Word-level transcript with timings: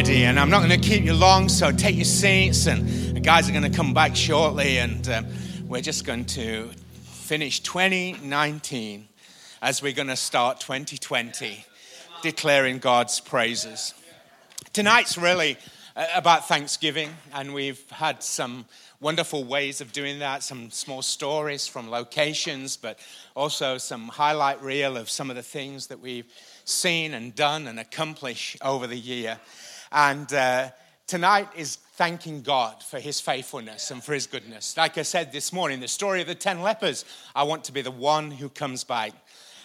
Already. 0.00 0.24
And 0.24 0.40
I'm 0.40 0.48
not 0.48 0.66
going 0.66 0.80
to 0.80 0.88
keep 0.88 1.04
you 1.04 1.12
long, 1.12 1.50
so 1.50 1.70
take 1.70 1.94
your 1.94 2.06
seats. 2.06 2.66
And 2.66 2.88
the 3.14 3.20
guys 3.20 3.50
are 3.50 3.52
going 3.52 3.70
to 3.70 3.76
come 3.76 3.92
back 3.92 4.16
shortly. 4.16 4.78
And 4.78 5.06
um, 5.10 5.26
we're 5.68 5.82
just 5.82 6.06
going 6.06 6.24
to 6.26 6.70
finish 7.04 7.60
2019 7.60 9.08
as 9.60 9.82
we're 9.82 9.92
going 9.92 10.08
to 10.08 10.16
start 10.16 10.58
2020 10.58 11.66
declaring 12.22 12.78
God's 12.78 13.20
praises. 13.20 13.92
Tonight's 14.72 15.18
really 15.18 15.58
about 16.14 16.48
Thanksgiving, 16.48 17.10
and 17.34 17.52
we've 17.52 17.84
had 17.90 18.22
some 18.22 18.64
wonderful 19.00 19.44
ways 19.44 19.82
of 19.82 19.92
doing 19.92 20.20
that, 20.20 20.42
some 20.42 20.70
small 20.70 21.02
stories 21.02 21.66
from 21.66 21.90
locations, 21.90 22.78
but 22.78 22.98
also 23.34 23.76
some 23.76 24.08
highlight 24.08 24.62
reel 24.62 24.96
of 24.96 25.10
some 25.10 25.28
of 25.28 25.36
the 25.36 25.42
things 25.42 25.88
that 25.88 26.00
we've 26.00 26.32
seen 26.64 27.12
and 27.12 27.34
done 27.34 27.66
and 27.66 27.78
accomplished 27.78 28.56
over 28.62 28.86
the 28.86 28.98
year. 28.98 29.38
And 29.92 30.32
uh, 30.32 30.70
tonight 31.06 31.48
is 31.56 31.76
thanking 31.94 32.42
God 32.42 32.82
for 32.82 33.00
his 33.00 33.20
faithfulness 33.20 33.90
and 33.90 34.02
for 34.02 34.14
his 34.14 34.26
goodness. 34.26 34.76
Like 34.76 34.98
I 34.98 35.02
said 35.02 35.32
this 35.32 35.52
morning, 35.52 35.80
the 35.80 35.88
story 35.88 36.20
of 36.20 36.28
the 36.28 36.34
10 36.34 36.62
lepers, 36.62 37.04
I 37.34 37.42
want 37.42 37.64
to 37.64 37.72
be 37.72 37.82
the 37.82 37.90
one 37.90 38.30
who 38.30 38.48
comes 38.48 38.84
back 38.84 39.12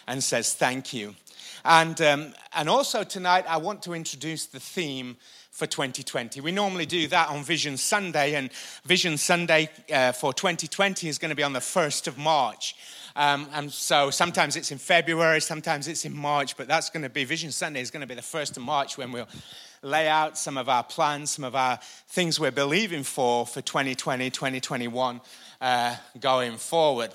and 0.07 0.23
says 0.23 0.53
thank 0.53 0.93
you. 0.93 1.15
And, 1.63 1.99
um, 2.01 2.33
and 2.55 2.69
also 2.69 3.03
tonight, 3.03 3.45
I 3.47 3.57
want 3.57 3.83
to 3.83 3.93
introduce 3.93 4.47
the 4.47 4.59
theme 4.59 5.17
for 5.51 5.65
2020. 5.65 6.41
We 6.41 6.51
normally 6.51 6.85
do 6.85 7.07
that 7.07 7.29
on 7.29 7.43
Vision 7.43 7.77
Sunday, 7.77 8.35
and 8.35 8.51
Vision 8.83 9.17
Sunday 9.17 9.69
uh, 9.91 10.11
for 10.11 10.33
2020 10.33 11.07
is 11.07 11.17
going 11.17 11.29
to 11.29 11.35
be 11.35 11.43
on 11.43 11.53
the 11.53 11.59
1st 11.59 12.07
of 12.07 12.17
March. 12.17 12.75
Um, 13.15 13.47
and 13.53 13.71
so 13.71 14.09
sometimes 14.09 14.57
it's 14.57 14.71
in 14.71 14.77
February, 14.77 15.39
sometimes 15.39 15.87
it's 15.87 16.03
in 16.03 16.13
March, 16.13 16.57
but 16.57 16.67
that's 16.67 16.89
going 16.89 17.03
to 17.03 17.09
be 17.09 17.23
Vision 17.23 17.51
Sunday 17.51 17.79
is 17.79 17.89
going 17.89 18.01
to 18.01 18.07
be 18.07 18.15
the 18.15 18.21
1st 18.21 18.57
of 18.57 18.63
March 18.63 18.97
when 18.97 19.13
we'll 19.13 19.27
lay 19.86 20.08
out 20.08 20.36
some 20.36 20.58
of 20.58 20.67
our 20.67 20.83
plans, 20.83 21.30
some 21.31 21.45
of 21.45 21.55
our 21.55 21.80
things 22.09 22.39
we're 22.39 22.52
believing 22.52 23.03
for 23.03 23.45
for 23.45 23.61
2020, 23.61 24.31
2021 24.31 25.22
uh, 25.61 25.95
going 26.19 26.58
forward. 26.58 27.11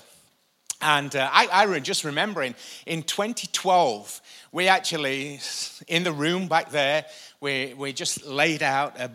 And 0.81 1.13
uh, 1.15 1.29
I, 1.31 1.47
I 1.51 1.79
just 1.79 2.05
remembering 2.05 2.55
in 2.85 3.03
2012, 3.03 4.21
we 4.53 4.67
actually, 4.67 5.39
in 5.87 6.03
the 6.03 6.13
room 6.13 6.47
back 6.47 6.71
there, 6.71 7.05
we, 7.41 7.75
we 7.77 7.91
just 7.91 8.25
laid 8.25 8.63
out 8.63 8.97
a, 8.99 9.11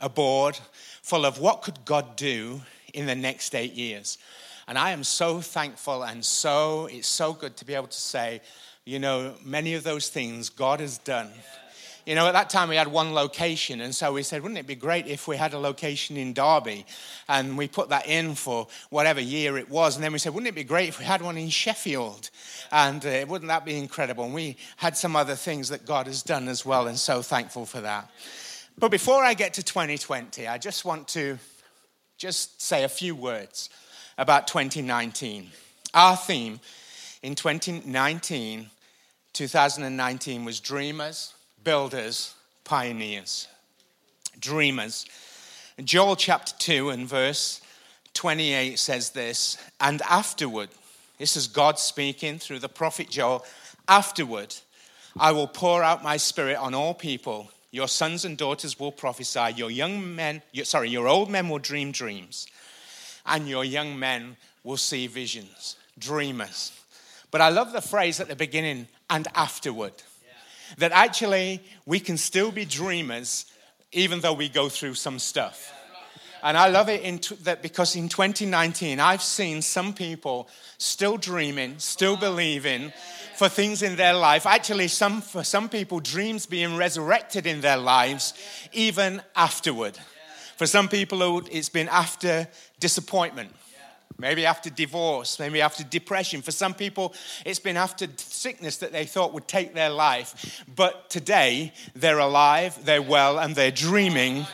a 0.00 0.08
board 0.08 0.58
full 1.00 1.24
of 1.24 1.38
what 1.38 1.62
could 1.62 1.84
God 1.84 2.16
do 2.16 2.60
in 2.92 3.06
the 3.06 3.14
next 3.14 3.54
eight 3.54 3.74
years. 3.74 4.18
And 4.66 4.76
I 4.76 4.90
am 4.90 5.04
so 5.04 5.40
thankful 5.40 6.02
and 6.02 6.24
so, 6.24 6.86
it's 6.86 7.06
so 7.06 7.32
good 7.32 7.56
to 7.58 7.64
be 7.64 7.74
able 7.74 7.86
to 7.86 8.00
say, 8.00 8.42
you 8.84 8.98
know, 8.98 9.34
many 9.44 9.74
of 9.74 9.84
those 9.84 10.08
things 10.08 10.50
God 10.50 10.80
has 10.80 10.98
done. 10.98 11.30
You 12.06 12.14
know, 12.14 12.28
at 12.28 12.34
that 12.34 12.50
time 12.50 12.68
we 12.68 12.76
had 12.76 12.86
one 12.86 13.14
location, 13.14 13.80
and 13.80 13.92
so 13.92 14.12
we 14.12 14.22
said, 14.22 14.40
wouldn't 14.40 14.60
it 14.60 14.66
be 14.68 14.76
great 14.76 15.08
if 15.08 15.26
we 15.26 15.36
had 15.36 15.54
a 15.54 15.58
location 15.58 16.16
in 16.16 16.34
Derby? 16.34 16.86
And 17.28 17.58
we 17.58 17.66
put 17.66 17.88
that 17.88 18.06
in 18.06 18.36
for 18.36 18.68
whatever 18.90 19.20
year 19.20 19.58
it 19.58 19.68
was. 19.68 19.96
And 19.96 20.04
then 20.04 20.12
we 20.12 20.20
said, 20.20 20.32
wouldn't 20.32 20.46
it 20.46 20.54
be 20.54 20.62
great 20.62 20.88
if 20.88 21.00
we 21.00 21.04
had 21.04 21.20
one 21.20 21.36
in 21.36 21.48
Sheffield? 21.48 22.30
And 22.70 23.04
uh, 23.04 23.26
wouldn't 23.28 23.48
that 23.48 23.64
be 23.64 23.76
incredible? 23.76 24.22
And 24.22 24.32
we 24.32 24.56
had 24.76 24.96
some 24.96 25.16
other 25.16 25.34
things 25.34 25.68
that 25.70 25.84
God 25.84 26.06
has 26.06 26.22
done 26.22 26.46
as 26.46 26.64
well, 26.64 26.86
and 26.86 26.96
so 26.96 27.22
thankful 27.22 27.66
for 27.66 27.80
that. 27.80 28.08
But 28.78 28.92
before 28.92 29.24
I 29.24 29.34
get 29.34 29.54
to 29.54 29.64
2020, 29.64 30.46
I 30.46 30.58
just 30.58 30.84
want 30.84 31.08
to 31.08 31.38
just 32.18 32.62
say 32.62 32.84
a 32.84 32.88
few 32.88 33.16
words 33.16 33.68
about 34.16 34.46
2019. 34.46 35.50
Our 35.92 36.16
theme 36.16 36.60
in 37.24 37.34
2019, 37.34 38.70
2019 39.32 40.44
was 40.44 40.60
dreamers, 40.60 41.34
builders, 41.66 42.32
pioneers. 42.62 43.48
Dreamers. 44.38 45.04
Joel 45.82 46.14
chapter 46.14 46.54
2 46.60 46.90
and 46.90 47.08
verse 47.08 47.60
28 48.14 48.78
says 48.78 49.10
this, 49.10 49.58
and 49.80 50.00
afterward, 50.02 50.68
this 51.18 51.36
is 51.36 51.48
God 51.48 51.80
speaking 51.80 52.38
through 52.38 52.60
the 52.60 52.68
prophet 52.68 53.10
Joel, 53.10 53.44
afterward, 53.88 54.54
I 55.18 55.32
will 55.32 55.48
pour 55.48 55.82
out 55.82 56.04
my 56.04 56.18
spirit 56.18 56.56
on 56.56 56.72
all 56.72 56.94
people. 56.94 57.50
Your 57.72 57.88
sons 57.88 58.24
and 58.24 58.38
daughters 58.38 58.78
will 58.78 58.92
prophesy. 58.92 59.54
Your 59.56 59.72
young 59.72 60.14
men, 60.14 60.42
your, 60.52 60.64
sorry, 60.64 60.88
your 60.88 61.08
old 61.08 61.28
men 61.28 61.48
will 61.48 61.58
dream 61.58 61.90
dreams 61.90 62.46
and 63.26 63.48
your 63.48 63.64
young 63.64 63.98
men 63.98 64.36
will 64.62 64.76
see 64.76 65.08
visions. 65.08 65.74
Dreamers. 65.98 66.70
But 67.32 67.40
I 67.40 67.48
love 67.48 67.72
the 67.72 67.80
phrase 67.80 68.20
at 68.20 68.28
the 68.28 68.36
beginning, 68.36 68.86
and 69.10 69.26
afterward. 69.34 69.94
That 70.78 70.92
actually 70.92 71.62
we 71.84 72.00
can 72.00 72.16
still 72.16 72.50
be 72.50 72.64
dreamers 72.64 73.46
even 73.92 74.20
though 74.20 74.34
we 74.34 74.48
go 74.48 74.68
through 74.68 74.94
some 74.94 75.18
stuff. 75.18 75.72
And 76.42 76.56
I 76.56 76.68
love 76.68 76.88
it 76.88 77.02
in 77.02 77.18
t- 77.18 77.34
that 77.42 77.62
because 77.62 77.96
in 77.96 78.08
2019, 78.08 79.00
I've 79.00 79.22
seen 79.22 79.62
some 79.62 79.94
people 79.94 80.48
still 80.78 81.16
dreaming, 81.16 81.78
still 81.78 82.16
believing 82.16 82.92
for 83.36 83.48
things 83.48 83.82
in 83.82 83.96
their 83.96 84.14
life. 84.14 84.46
Actually, 84.46 84.88
some, 84.88 85.22
for 85.22 85.42
some 85.42 85.68
people, 85.68 85.98
dreams 85.98 86.46
being 86.46 86.76
resurrected 86.76 87.46
in 87.46 87.62
their 87.62 87.76
lives 87.76 88.34
even 88.72 89.22
afterward. 89.34 89.98
For 90.56 90.66
some 90.66 90.88
people, 90.88 91.42
it's 91.50 91.68
been 91.68 91.88
after 91.88 92.48
disappointment. 92.80 93.52
Maybe 94.18 94.46
after 94.46 94.70
divorce, 94.70 95.38
maybe 95.38 95.60
after 95.60 95.84
depression. 95.84 96.40
For 96.40 96.50
some 96.50 96.72
people, 96.72 97.14
it's 97.44 97.58
been 97.58 97.76
after 97.76 98.06
sickness 98.16 98.78
that 98.78 98.92
they 98.92 99.04
thought 99.04 99.34
would 99.34 99.46
take 99.46 99.74
their 99.74 99.90
life. 99.90 100.64
But 100.74 101.10
today, 101.10 101.72
they're 101.94 102.18
alive, 102.18 102.82
they're 102.84 103.02
well, 103.02 103.38
and 103.38 103.54
they're 103.54 103.70
dreaming 103.70 104.46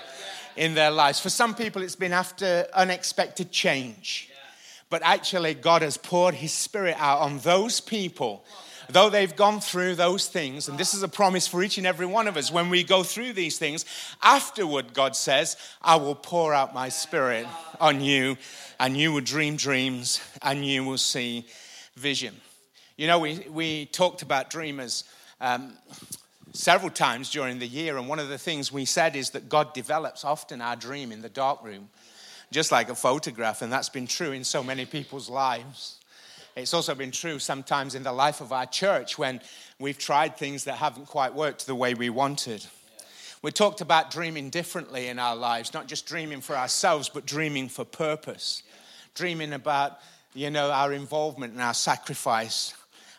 in 0.56 0.74
their 0.74 0.90
lives. 0.90 1.20
For 1.20 1.30
some 1.30 1.54
people, 1.54 1.82
it's 1.82 1.96
been 1.96 2.12
after 2.12 2.66
unexpected 2.74 3.52
change. 3.52 4.28
But 4.90 5.02
actually, 5.02 5.54
God 5.54 5.82
has 5.82 5.96
poured 5.96 6.34
His 6.34 6.52
Spirit 6.52 6.96
out 6.98 7.20
on 7.20 7.38
those 7.38 7.80
people 7.80 8.44
though 8.88 9.10
they've 9.10 9.34
gone 9.34 9.60
through 9.60 9.94
those 9.94 10.28
things, 10.28 10.68
and 10.68 10.78
this 10.78 10.94
is 10.94 11.02
a 11.02 11.08
promise 11.08 11.46
for 11.46 11.62
each 11.62 11.78
and 11.78 11.86
every 11.86 12.06
one 12.06 12.28
of 12.28 12.36
us, 12.36 12.50
when 12.50 12.70
we 12.70 12.84
go 12.84 13.02
through 13.02 13.32
these 13.32 13.58
things, 13.58 13.84
afterward, 14.22 14.94
God 14.94 15.16
says, 15.16 15.56
I 15.80 15.96
will 15.96 16.14
pour 16.14 16.54
out 16.54 16.74
my 16.74 16.88
spirit 16.88 17.46
on 17.80 18.00
you, 18.00 18.36
and 18.78 18.96
you 18.96 19.12
will 19.12 19.20
dream 19.20 19.56
dreams, 19.56 20.20
and 20.42 20.64
you 20.64 20.84
will 20.84 20.98
see 20.98 21.46
vision. 21.96 22.34
You 22.96 23.06
know, 23.06 23.18
we, 23.18 23.46
we 23.50 23.86
talked 23.86 24.22
about 24.22 24.50
dreamers 24.50 25.04
um, 25.40 25.74
several 26.52 26.90
times 26.90 27.30
during 27.30 27.58
the 27.58 27.66
year, 27.66 27.96
and 27.96 28.08
one 28.08 28.18
of 28.18 28.28
the 28.28 28.38
things 28.38 28.70
we 28.70 28.84
said 28.84 29.16
is 29.16 29.30
that 29.30 29.48
God 29.48 29.72
develops 29.74 30.24
often 30.24 30.60
our 30.60 30.76
dream 30.76 31.12
in 31.12 31.22
the 31.22 31.28
dark 31.28 31.64
room, 31.64 31.88
just 32.50 32.70
like 32.70 32.90
a 32.90 32.94
photograph, 32.94 33.62
and 33.62 33.72
that's 33.72 33.88
been 33.88 34.06
true 34.06 34.32
in 34.32 34.44
so 34.44 34.62
many 34.62 34.84
people's 34.84 35.30
lives. 35.30 35.98
It's 36.54 36.74
also 36.74 36.94
been 36.94 37.10
true 37.10 37.38
sometimes 37.38 37.94
in 37.94 38.02
the 38.02 38.12
life 38.12 38.40
of 38.42 38.52
our 38.52 38.66
church 38.66 39.16
when 39.16 39.40
we've 39.78 39.98
tried 39.98 40.36
things 40.36 40.64
that 40.64 40.74
haven't 40.74 41.06
quite 41.06 41.34
worked 41.34 41.66
the 41.66 41.74
way 41.74 41.94
we 41.94 42.10
wanted. 42.10 42.66
We 43.40 43.50
talked 43.50 43.80
about 43.80 44.10
dreaming 44.10 44.50
differently 44.50 45.08
in 45.08 45.18
our 45.18 45.34
lives, 45.34 45.72
not 45.72 45.88
just 45.88 46.06
dreaming 46.06 46.42
for 46.42 46.54
ourselves, 46.54 47.08
but 47.08 47.26
dreaming 47.26 47.68
for 47.68 47.84
purpose. 47.84 48.62
Dreaming 49.14 49.52
about, 49.54 49.98
you 50.34 50.50
know, 50.50 50.70
our 50.70 50.92
involvement 50.92 51.54
and 51.54 51.62
our 51.62 51.74
sacrifice. 51.74 52.74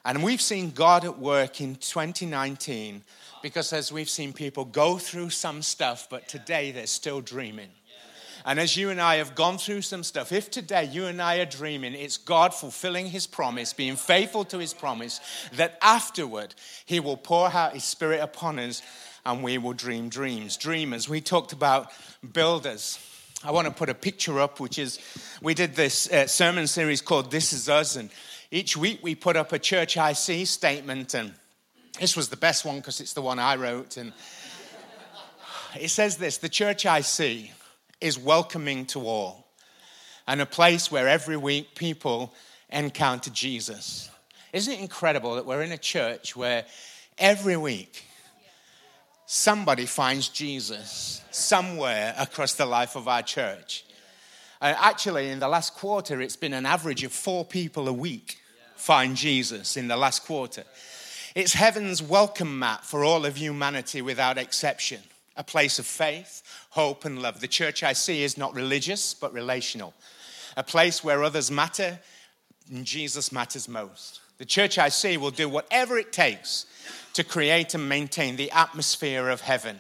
And 0.06 0.24
we've 0.24 0.42
seen 0.42 0.72
God 0.72 1.04
at 1.04 1.18
work 1.18 1.60
in 1.60 1.76
2019 1.76 3.04
because 3.42 3.74
as 3.74 3.92
we've 3.92 4.10
seen 4.10 4.32
people 4.32 4.64
go 4.64 4.98
through 4.98 5.32
some 5.32 5.62
stuff, 5.62 6.08
but 6.10 6.28
today 6.30 6.72
they're 6.72 6.88
still 6.88 7.20
dreaming. 7.20 7.70
And 8.46 8.60
as 8.60 8.76
you 8.76 8.90
and 8.90 9.00
I 9.00 9.16
have 9.16 9.36
gone 9.36 9.58
through 9.58 9.84
some 9.84 10.04
stuff, 10.04 10.32
if 10.32 10.52
today 10.52 10.84
you 10.84 11.06
and 11.06 11.22
I 11.22 11.38
are 11.38 11.46
dreaming, 11.46 11.94
it's 11.94 12.18
God 12.18 12.54
fulfilling 12.54 13.08
his 13.08 13.26
promise, 13.26 13.72
being 13.74 13.96
faithful 13.96 14.44
to 14.46 14.58
his 14.58 14.74
promise, 14.74 15.22
that 15.54 15.78
afterward 15.82 16.54
he 16.86 17.00
will 17.00 17.16
pour 17.16 17.48
out 17.48 17.74
his 17.74 17.86
spirit 17.86 18.20
upon 18.20 18.60
us 18.60 18.82
and 19.26 19.44
we 19.44 19.58
will 19.58 19.74
dream 19.74 20.10
dreams. 20.10 20.58
Dreamers. 20.58 21.08
We 21.08 21.22
talked 21.22 21.54
about 21.54 21.92
builders. 22.34 23.00
I 23.46 23.52
want 23.52 23.68
to 23.68 23.74
put 23.74 23.90
a 23.90 23.94
picture 23.94 24.40
up, 24.40 24.60
which 24.60 24.78
is 24.78 25.00
we 25.42 25.54
did 25.54 25.76
this 25.76 26.12
uh, 26.12 26.28
sermon 26.28 26.68
series 26.68 27.02
called 27.02 27.32
This 27.32 27.54
Is 27.54 27.70
Us. 27.70 27.96
And 27.96 28.10
each 28.52 28.76
week 28.76 29.00
we 29.02 29.16
put 29.16 29.38
up 29.38 29.54
a 29.54 29.60
church 29.60 29.98
I 29.98 30.14
see 30.14 30.44
statement. 30.44 31.14
And 31.14 31.34
this 32.00 32.18
was 32.18 32.28
the 32.28 32.38
best 32.38 32.66
one 32.66 32.78
because 32.78 33.00
it's 33.00 33.14
the 33.14 33.22
one 33.22 33.40
I 33.40 33.56
wrote. 33.56 33.96
And 33.96 34.12
it 35.80 35.90
says 35.90 36.18
this 36.18 36.38
The 36.38 36.50
church 36.50 36.86
I 36.86 37.02
see 37.02 37.52
is 38.04 38.20
welcoming 38.20 38.86
to 38.86 39.00
all 39.00 39.48
and 40.28 40.42
a 40.42 40.46
place 40.46 40.92
where 40.92 41.08
every 41.08 41.38
week 41.38 41.74
people 41.76 42.34
encounter 42.70 43.30
Jesus. 43.30 44.10
Isn't 44.52 44.74
it 44.74 44.80
incredible 44.80 45.36
that 45.36 45.46
we're 45.46 45.64
in 45.64 45.72
a 45.72 45.78
church 45.78 46.36
where 46.36 46.66
every 47.18 47.58
week 47.58 48.06
somebody 49.26 49.86
finds 49.86 50.30
Jesus 50.30 51.22
somewhere 51.32 52.14
across 52.18 52.54
the 52.54 52.66
life 52.66 52.96
of 52.96 53.08
our 53.08 53.24
church. 53.24 53.86
Uh, 54.62 54.74
actually, 54.78 55.30
in 55.30 55.40
the 55.40 55.48
last 55.48 55.74
quarter, 55.74 56.22
it's 56.22 56.36
been 56.36 56.54
an 56.54 56.66
average 56.66 57.04
of 57.04 57.12
four 57.12 57.44
people 57.44 57.88
a 57.88 57.94
week 57.94 58.38
find 58.76 59.16
Jesus 59.16 59.78
in 59.78 59.88
the 59.88 59.98
last 59.98 60.26
quarter. 60.26 60.64
It's 61.36 61.54
heaven's 61.54 62.02
welcome 62.02 62.60
mat 62.60 62.86
for 62.86 63.04
all 63.04 63.26
of 63.26 63.38
humanity 63.38 64.02
without 64.02 64.38
exception. 64.38 65.02
A 65.36 65.44
place 65.44 65.80
of 65.80 65.86
faith, 65.88 66.44
hope, 66.74 67.06
and 67.06 67.22
love. 67.22 67.40
The 67.40 67.48
church 67.48 67.84
I 67.84 67.94
see 67.94 68.24
is 68.24 68.36
not 68.36 68.56
religious, 68.56 69.14
but 69.14 69.32
relational. 69.32 69.94
A 70.58 70.64
place 70.64 71.04
where 71.04 71.24
others 71.24 71.52
matter 71.52 72.00
and 72.72 72.84
Jesus 72.84 73.32
matters 73.32 73.68
most. 73.68 74.22
The 74.40 74.46
church 74.46 74.80
I 74.80 74.90
see 74.90 75.18
will 75.18 75.32
do 75.32 75.48
whatever 75.48 76.00
it 76.00 76.12
takes 76.12 76.66
to 77.14 77.24
create 77.24 77.76
and 77.76 77.88
maintain 77.88 78.36
the 78.36 78.50
atmosphere 78.50 79.30
of 79.30 79.42
heaven 79.42 79.78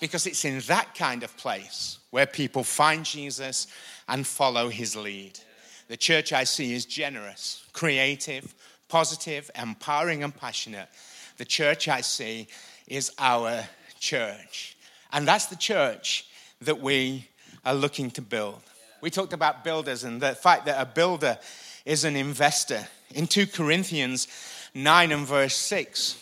because 0.00 0.26
it's 0.26 0.44
in 0.44 0.58
that 0.60 0.96
kind 0.96 1.22
of 1.22 1.36
place 1.36 1.98
where 2.10 2.26
people 2.26 2.64
find 2.64 3.04
Jesus 3.04 3.68
and 4.08 4.26
follow 4.26 4.68
his 4.68 4.96
lead. 4.96 5.38
The 5.86 5.96
church 5.96 6.32
I 6.32 6.42
see 6.42 6.74
is 6.74 6.84
generous, 6.84 7.64
creative, 7.72 8.54
positive, 8.88 9.50
empowering, 9.54 10.24
and 10.24 10.34
passionate. 10.34 10.88
The 11.36 11.44
church 11.44 11.86
I 11.86 12.00
see 12.00 12.48
is 12.88 13.12
our 13.20 13.64
church. 14.00 14.76
And 15.14 15.28
that's 15.28 15.46
the 15.46 15.56
church 15.56 16.26
that 16.62 16.80
we 16.80 17.28
are 17.64 17.72
looking 17.72 18.10
to 18.10 18.20
build. 18.20 18.60
We 19.00 19.10
talked 19.10 19.32
about 19.32 19.62
builders 19.62 20.02
and 20.02 20.20
the 20.20 20.34
fact 20.34 20.66
that 20.66 20.80
a 20.80 20.84
builder 20.84 21.38
is 21.84 22.04
an 22.04 22.16
investor. 22.16 22.88
In 23.14 23.28
2 23.28 23.46
Corinthians 23.46 24.26
9 24.74 25.12
and 25.12 25.24
verse 25.24 25.54
6, 25.54 26.18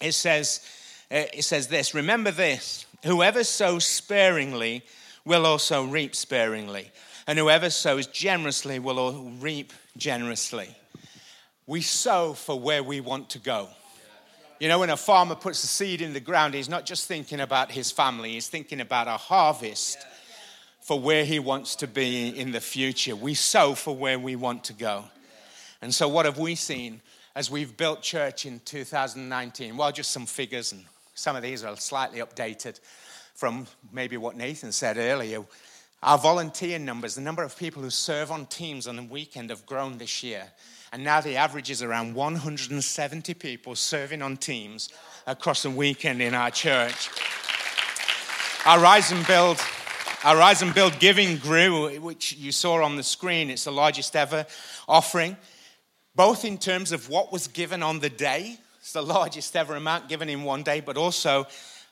it 0.00 0.12
says, 0.12 0.60
uh, 1.10 1.24
it 1.34 1.42
says 1.42 1.66
this 1.66 1.94
Remember 1.94 2.30
this 2.30 2.86
whoever 3.04 3.42
sows 3.42 3.84
sparingly 3.84 4.84
will 5.24 5.44
also 5.44 5.84
reap 5.84 6.14
sparingly, 6.14 6.92
and 7.26 7.38
whoever 7.38 7.70
sows 7.70 8.06
generously 8.06 8.78
will 8.78 9.32
reap 9.40 9.72
generously. 9.96 10.68
We 11.66 11.80
sow 11.80 12.34
for 12.34 12.60
where 12.60 12.84
we 12.84 13.00
want 13.00 13.30
to 13.30 13.40
go. 13.40 13.68
You 14.58 14.68
know, 14.68 14.78
when 14.78 14.88
a 14.88 14.96
farmer 14.96 15.34
puts 15.34 15.62
a 15.64 15.66
seed 15.66 16.00
in 16.00 16.14
the 16.14 16.20
ground, 16.20 16.54
he's 16.54 16.68
not 16.68 16.86
just 16.86 17.06
thinking 17.06 17.40
about 17.40 17.70
his 17.70 17.90
family, 17.90 18.32
he's 18.32 18.48
thinking 18.48 18.80
about 18.80 19.06
a 19.06 19.18
harvest 19.18 19.98
for 20.80 20.98
where 20.98 21.26
he 21.26 21.38
wants 21.38 21.76
to 21.76 21.86
be 21.86 22.28
in 22.28 22.52
the 22.52 22.60
future. 22.60 23.14
We 23.14 23.34
sow 23.34 23.74
for 23.74 23.94
where 23.94 24.18
we 24.18 24.34
want 24.34 24.64
to 24.64 24.72
go. 24.72 25.04
And 25.82 25.94
so, 25.94 26.08
what 26.08 26.24
have 26.24 26.38
we 26.38 26.54
seen 26.54 27.02
as 27.34 27.50
we've 27.50 27.76
built 27.76 28.00
church 28.00 28.46
in 28.46 28.60
2019? 28.64 29.76
Well, 29.76 29.92
just 29.92 30.10
some 30.10 30.24
figures, 30.24 30.72
and 30.72 30.84
some 31.14 31.36
of 31.36 31.42
these 31.42 31.62
are 31.62 31.76
slightly 31.76 32.20
updated 32.20 32.80
from 33.34 33.66
maybe 33.92 34.16
what 34.16 34.36
Nathan 34.36 34.72
said 34.72 34.96
earlier. 34.96 35.44
Our 36.02 36.18
volunteer 36.18 36.78
numbers, 36.78 37.14
the 37.14 37.20
number 37.20 37.42
of 37.42 37.56
people 37.56 37.82
who 37.82 37.90
serve 37.90 38.30
on 38.30 38.46
teams 38.46 38.86
on 38.86 38.96
the 38.96 39.02
weekend, 39.02 39.50
have 39.50 39.66
grown 39.66 39.98
this 39.98 40.22
year. 40.22 40.44
And 40.92 41.02
now 41.02 41.20
the 41.20 41.36
average 41.36 41.70
is 41.70 41.82
around 41.82 42.14
170 42.14 43.34
people 43.34 43.74
serving 43.74 44.22
on 44.22 44.36
teams 44.36 44.88
across 45.26 45.62
the 45.62 45.70
weekend 45.70 46.22
in 46.22 46.34
our 46.34 46.50
church. 46.50 47.10
Our 48.64 48.80
Rise 48.80 49.12
and 49.12 49.26
Build 49.26 49.60
our 50.24 50.36
Rise 50.36 50.62
and 50.62 50.74
Build 50.74 50.98
giving 50.98 51.36
grew, 51.36 52.00
which 52.00 52.32
you 52.32 52.50
saw 52.50 52.82
on 52.82 52.96
the 52.96 53.02
screen. 53.02 53.48
It's 53.48 53.64
the 53.64 53.70
largest 53.70 54.16
ever 54.16 54.44
offering 54.88 55.36
both 56.16 56.46
in 56.46 56.56
terms 56.56 56.92
of 56.92 57.10
what 57.10 57.30
was 57.30 57.46
given 57.46 57.82
on 57.82 58.00
the 58.00 58.08
day, 58.08 58.56
it's 58.80 58.94
the 58.94 59.02
largest 59.02 59.54
ever 59.54 59.76
amount 59.76 60.08
given 60.08 60.30
in 60.30 60.42
one 60.42 60.62
day, 60.62 60.80
but 60.80 60.96
also 60.96 61.46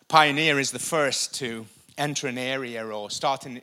Pioneer 0.08 0.60
is 0.60 0.70
the 0.70 0.78
first 0.78 1.34
to 1.36 1.66
enter 1.98 2.28
an 2.28 2.38
area 2.38 2.86
or 2.86 3.10
start 3.10 3.48
in, 3.48 3.60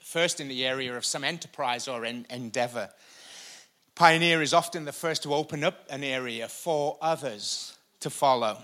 first 0.00 0.40
in 0.40 0.48
the 0.48 0.64
area 0.64 0.96
of 0.96 1.04
some 1.04 1.22
enterprise 1.22 1.86
or 1.86 2.06
endeavor. 2.06 2.88
Pioneer 3.94 4.40
is 4.40 4.54
often 4.54 4.86
the 4.86 4.92
first 4.92 5.22
to 5.24 5.34
open 5.34 5.62
up 5.62 5.84
an 5.90 6.02
area 6.02 6.48
for 6.48 6.96
others 7.02 7.76
to 8.00 8.08
follow. 8.08 8.56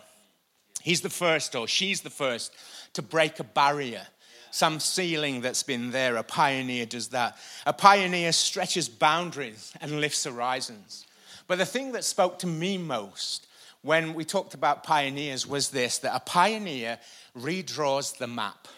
He's 0.82 1.02
the 1.02 1.10
first, 1.10 1.54
or 1.54 1.68
she's 1.68 2.00
the 2.00 2.10
first, 2.10 2.54
to 2.94 3.02
break 3.02 3.40
a 3.40 3.44
barrier, 3.44 4.06
some 4.52 4.78
ceiling 4.78 5.40
that's 5.40 5.62
been 5.62 5.90
there. 5.90 6.16
A 6.16 6.22
pioneer 6.22 6.86
does 6.86 7.08
that. 7.08 7.36
A 7.66 7.72
pioneer 7.72 8.32
stretches 8.32 8.88
boundaries 8.88 9.72
and 9.80 10.00
lifts 10.00 10.24
horizons. 10.24 11.06
But 11.48 11.58
the 11.58 11.66
thing 11.66 11.92
that 11.92 12.04
spoke 12.04 12.38
to 12.40 12.46
me 12.46 12.78
most 12.78 13.46
when 13.82 14.14
we 14.14 14.24
talked 14.24 14.54
about 14.54 14.84
pioneers 14.84 15.46
was 15.46 15.70
this 15.70 15.98
that 15.98 16.14
a 16.14 16.20
pioneer 16.20 16.98
redraws 17.36 18.16
the 18.16 18.26
map. 18.26 18.68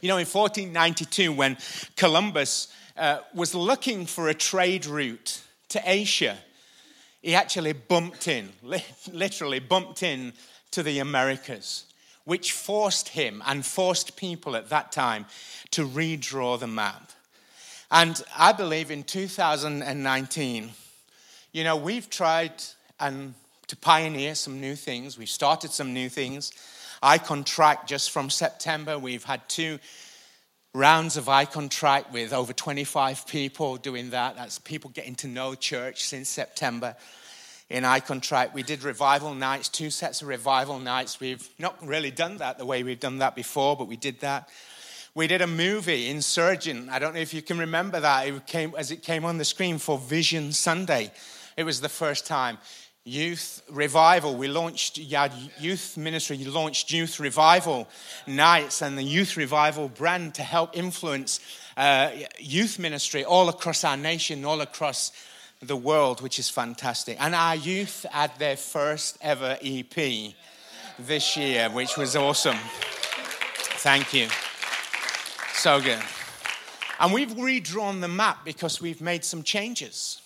You 0.00 0.08
know, 0.08 0.16
in 0.16 0.26
1492, 0.26 1.32
when 1.32 1.56
Columbus 1.96 2.72
uh, 2.96 3.18
was 3.34 3.54
looking 3.54 4.06
for 4.06 4.28
a 4.28 4.34
trade 4.34 4.86
route 4.86 5.42
to 5.70 5.82
Asia, 5.84 6.38
he 7.20 7.34
actually 7.34 7.72
bumped 7.72 8.26
in, 8.28 8.50
literally 9.12 9.60
bumped 9.60 10.02
in 10.02 10.32
to 10.72 10.82
the 10.82 10.98
Americas, 10.98 11.84
which 12.24 12.52
forced 12.52 13.10
him 13.10 13.42
and 13.46 13.64
forced 13.64 14.16
people 14.16 14.56
at 14.56 14.68
that 14.68 14.92
time 14.92 15.26
to 15.70 15.86
redraw 15.86 16.58
the 16.58 16.66
map. 16.66 17.10
And 17.90 18.22
I 18.36 18.52
believe 18.52 18.90
in 18.90 19.02
2019, 19.02 20.70
you 21.52 21.64
know, 21.64 21.76
we've 21.76 22.08
tried 22.08 22.52
and 22.98 23.34
to 23.66 23.76
pioneer 23.76 24.34
some 24.34 24.60
new 24.60 24.74
things. 24.74 25.18
We've 25.18 25.28
started 25.28 25.70
some 25.70 25.92
new 25.92 26.08
things. 26.08 26.52
Icon 27.02 27.42
Track 27.42 27.86
just 27.86 28.10
from 28.10 28.30
September, 28.30 28.98
we've 28.98 29.24
had 29.24 29.46
two 29.48 29.78
rounds 30.74 31.16
of 31.16 31.28
Icon 31.28 31.68
Track 31.68 32.12
with 32.12 32.32
over 32.32 32.52
25 32.52 33.26
people 33.26 33.76
doing 33.76 34.10
that. 34.10 34.36
That's 34.36 34.58
people 34.58 34.90
getting 34.90 35.14
to 35.16 35.28
know 35.28 35.54
church 35.54 36.04
since 36.04 36.28
September 36.28 36.96
in 37.72 37.86
Icon 37.86 38.20
Track. 38.20 38.54
We 38.54 38.62
did 38.62 38.82
revival 38.82 39.34
nights, 39.34 39.70
two 39.70 39.88
sets 39.88 40.20
of 40.20 40.28
revival 40.28 40.78
nights. 40.78 41.18
We've 41.18 41.48
not 41.58 41.74
really 41.84 42.10
done 42.10 42.36
that 42.36 42.58
the 42.58 42.66
way 42.66 42.82
we've 42.82 43.00
done 43.00 43.18
that 43.18 43.34
before, 43.34 43.78
but 43.78 43.88
we 43.88 43.96
did 43.96 44.20
that. 44.20 44.50
We 45.14 45.26
did 45.26 45.40
a 45.40 45.46
movie, 45.46 46.10
Insurgent. 46.10 46.90
I 46.90 46.98
don't 46.98 47.14
know 47.14 47.20
if 47.20 47.32
you 47.32 47.40
can 47.40 47.58
remember 47.58 47.98
that. 47.98 48.28
It 48.28 48.46
came 48.46 48.74
as 48.76 48.90
it 48.90 49.02
came 49.02 49.24
on 49.24 49.38
the 49.38 49.46
screen 49.46 49.78
for 49.78 49.96
Vision 49.96 50.52
Sunday. 50.52 51.12
It 51.56 51.64
was 51.64 51.80
the 51.80 51.88
first 51.88 52.26
time. 52.26 52.58
Youth 53.04 53.62
revival. 53.70 54.36
We 54.36 54.48
launched 54.48 54.98
youth 54.98 55.96
ministry. 55.96 56.36
You 56.36 56.50
launched 56.50 56.92
youth 56.92 57.18
revival 57.18 57.88
nights 58.26 58.82
and 58.82 58.98
the 58.98 59.02
youth 59.02 59.38
revival 59.38 59.88
brand 59.88 60.34
to 60.34 60.42
help 60.42 60.76
influence 60.76 61.40
uh, 61.78 62.10
youth 62.38 62.78
ministry 62.78 63.24
all 63.24 63.48
across 63.48 63.82
our 63.82 63.96
nation, 63.96 64.44
all 64.44 64.60
across 64.60 65.10
the 65.62 65.76
world, 65.76 66.20
which 66.20 66.38
is 66.38 66.48
fantastic. 66.48 67.16
And 67.20 67.34
our 67.34 67.54
youth 67.54 68.04
had 68.10 68.36
their 68.38 68.56
first 68.56 69.16
ever 69.20 69.56
EP 69.62 70.34
this 70.98 71.36
year, 71.36 71.70
which 71.70 71.96
was 71.96 72.16
awesome. 72.16 72.58
Thank 73.78 74.12
you. 74.12 74.28
So 75.54 75.80
good. 75.80 76.02
And 76.98 77.12
we've 77.12 77.36
redrawn 77.38 78.00
the 78.00 78.08
map 78.08 78.44
because 78.44 78.80
we've 78.80 79.00
made 79.00 79.24
some 79.24 79.42
changes. 79.42 80.20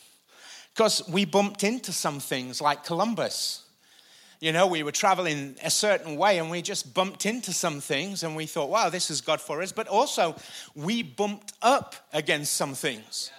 Because 0.74 1.06
we 1.08 1.24
bumped 1.24 1.64
into 1.64 1.92
some 1.92 2.20
things 2.20 2.60
like 2.60 2.84
Columbus. 2.84 3.62
You 4.40 4.52
know, 4.52 4.66
we 4.66 4.82
were 4.82 4.92
traveling 4.92 5.56
a 5.62 5.70
certain 5.70 6.16
way 6.16 6.38
and 6.38 6.50
we 6.50 6.60
just 6.60 6.92
bumped 6.92 7.24
into 7.24 7.54
some 7.54 7.80
things 7.80 8.22
and 8.22 8.36
we 8.36 8.44
thought, 8.44 8.68
wow, 8.68 8.90
this 8.90 9.10
is 9.10 9.22
God 9.22 9.40
for 9.40 9.62
us. 9.62 9.72
But 9.72 9.88
also, 9.88 10.36
we 10.74 11.02
bumped 11.02 11.54
up 11.62 11.94
against 12.12 12.52
some 12.52 12.74
things. 12.74 13.30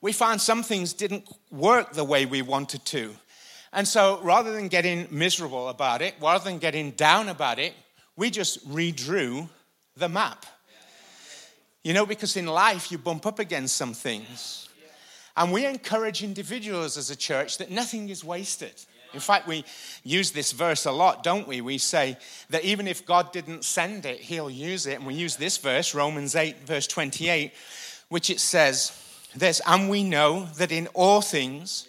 We 0.00 0.12
found 0.12 0.40
some 0.40 0.62
things 0.62 0.92
didn't 0.92 1.28
work 1.50 1.92
the 1.92 2.04
way 2.04 2.24
we 2.26 2.42
wanted 2.42 2.84
to. 2.86 3.14
And 3.72 3.86
so 3.86 4.20
rather 4.22 4.52
than 4.52 4.68
getting 4.68 5.08
miserable 5.10 5.68
about 5.68 6.02
it, 6.02 6.14
rather 6.20 6.44
than 6.44 6.58
getting 6.58 6.92
down 6.92 7.28
about 7.28 7.58
it, 7.58 7.74
we 8.16 8.30
just 8.30 8.66
redrew 8.68 9.48
the 9.96 10.08
map. 10.08 10.46
You 11.82 11.94
know, 11.94 12.06
because 12.06 12.36
in 12.36 12.46
life 12.46 12.90
you 12.90 12.98
bump 12.98 13.26
up 13.26 13.38
against 13.38 13.76
some 13.76 13.94
things. 13.94 14.68
And 15.36 15.52
we 15.52 15.66
encourage 15.66 16.22
individuals 16.24 16.96
as 16.96 17.10
a 17.10 17.16
church 17.16 17.58
that 17.58 17.70
nothing 17.70 18.08
is 18.08 18.24
wasted. 18.24 18.72
In 19.14 19.20
fact, 19.20 19.46
we 19.46 19.64
use 20.04 20.32
this 20.32 20.52
verse 20.52 20.84
a 20.84 20.92
lot, 20.92 21.22
don't 21.22 21.48
we? 21.48 21.60
We 21.60 21.78
say 21.78 22.18
that 22.50 22.64
even 22.64 22.86
if 22.86 23.06
God 23.06 23.32
didn't 23.32 23.64
send 23.64 24.04
it, 24.04 24.20
He'll 24.20 24.50
use 24.50 24.86
it. 24.86 24.94
And 24.94 25.06
we 25.06 25.14
use 25.14 25.36
this 25.36 25.56
verse, 25.56 25.94
Romans 25.94 26.34
8, 26.34 26.66
verse 26.66 26.86
28, 26.86 27.52
which 28.08 28.30
it 28.30 28.40
says 28.40 28.92
this 29.34 29.60
And 29.66 29.88
we 29.88 30.04
know 30.04 30.48
that 30.56 30.72
in 30.72 30.86
all 30.88 31.20
things, 31.20 31.86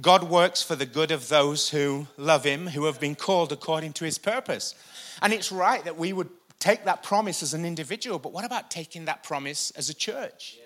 God 0.00 0.24
works 0.24 0.62
for 0.62 0.74
the 0.74 0.86
good 0.86 1.10
of 1.10 1.28
those 1.28 1.70
who 1.70 2.06
love 2.16 2.44
Him, 2.44 2.68
who 2.68 2.86
have 2.86 2.98
been 2.98 3.14
called 3.14 3.52
according 3.52 3.92
to 3.94 4.04
His 4.04 4.18
purpose. 4.18 4.74
And 5.20 5.32
it's 5.32 5.52
right 5.52 5.84
that 5.84 5.98
we 5.98 6.12
would 6.12 6.30
take 6.58 6.84
that 6.84 7.02
promise 7.02 7.42
as 7.42 7.54
an 7.54 7.64
individual, 7.64 8.18
but 8.18 8.32
what 8.32 8.44
about 8.44 8.70
taking 8.70 9.06
that 9.06 9.22
promise 9.22 9.72
as 9.72 9.90
a 9.90 9.94
church? 9.94 10.58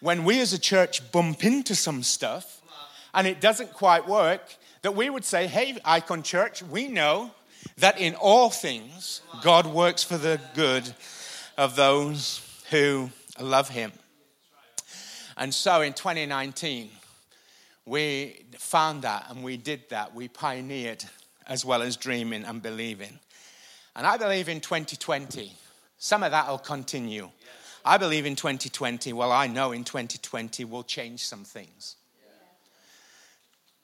When 0.00 0.24
we 0.24 0.40
as 0.40 0.52
a 0.52 0.58
church 0.58 1.12
bump 1.12 1.44
into 1.44 1.74
some 1.74 2.02
stuff 2.02 2.60
and 3.12 3.26
it 3.26 3.40
doesn't 3.40 3.72
quite 3.72 4.08
work, 4.08 4.56
that 4.82 4.94
we 4.94 5.10
would 5.10 5.24
say, 5.24 5.46
hey, 5.46 5.76
Icon 5.84 6.22
Church, 6.22 6.62
we 6.62 6.88
know 6.88 7.32
that 7.76 8.00
in 8.00 8.14
all 8.14 8.50
things 8.50 9.20
God 9.42 9.66
works 9.66 10.02
for 10.02 10.16
the 10.16 10.40
good 10.54 10.94
of 11.56 11.76
those 11.76 12.40
who 12.70 13.10
love 13.40 13.68
Him. 13.68 13.92
And 15.38 15.54
so 15.54 15.82
in 15.82 15.92
2019, 15.92 16.90
we 17.86 18.44
found 18.58 19.02
that 19.02 19.26
and 19.30 19.44
we 19.44 19.56
did 19.56 19.88
that. 19.90 20.12
We 20.12 20.26
pioneered 20.26 21.04
as 21.46 21.64
well 21.64 21.80
as 21.80 21.96
dreaming 21.96 22.44
and 22.44 22.60
believing. 22.60 23.20
And 23.94 24.04
I 24.06 24.16
believe 24.16 24.48
in 24.48 24.60
2020, 24.60 25.52
some 25.96 26.24
of 26.24 26.32
that 26.32 26.48
will 26.48 26.58
continue. 26.58 27.30
I 27.84 27.98
believe 27.98 28.26
in 28.26 28.34
2020, 28.34 29.12
well, 29.12 29.30
I 29.30 29.46
know 29.46 29.70
in 29.70 29.84
2020 29.84 30.64
we'll 30.64 30.82
change 30.82 31.24
some 31.24 31.44
things. 31.44 31.94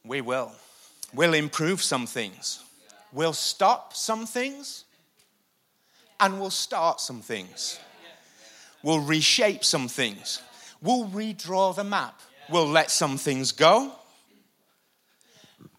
We 0.04 0.20
will. 0.20 0.52
We'll 1.14 1.34
improve 1.34 1.80
some 1.82 2.06
things. 2.06 2.62
We'll 3.12 3.32
stop 3.32 3.94
some 3.94 4.26
things 4.26 4.84
and 6.18 6.40
we'll 6.40 6.50
start 6.50 7.00
some 7.00 7.23
things. 7.23 7.78
We'll 8.82 9.00
reshape 9.00 9.64
some 9.64 9.87
things. 9.87 10.42
We'll 10.85 11.07
redraw 11.07 11.75
the 11.75 11.83
map. 11.83 12.21
We'll 12.50 12.69
let 12.69 12.91
some 12.91 13.17
things 13.17 13.53
go 13.53 13.91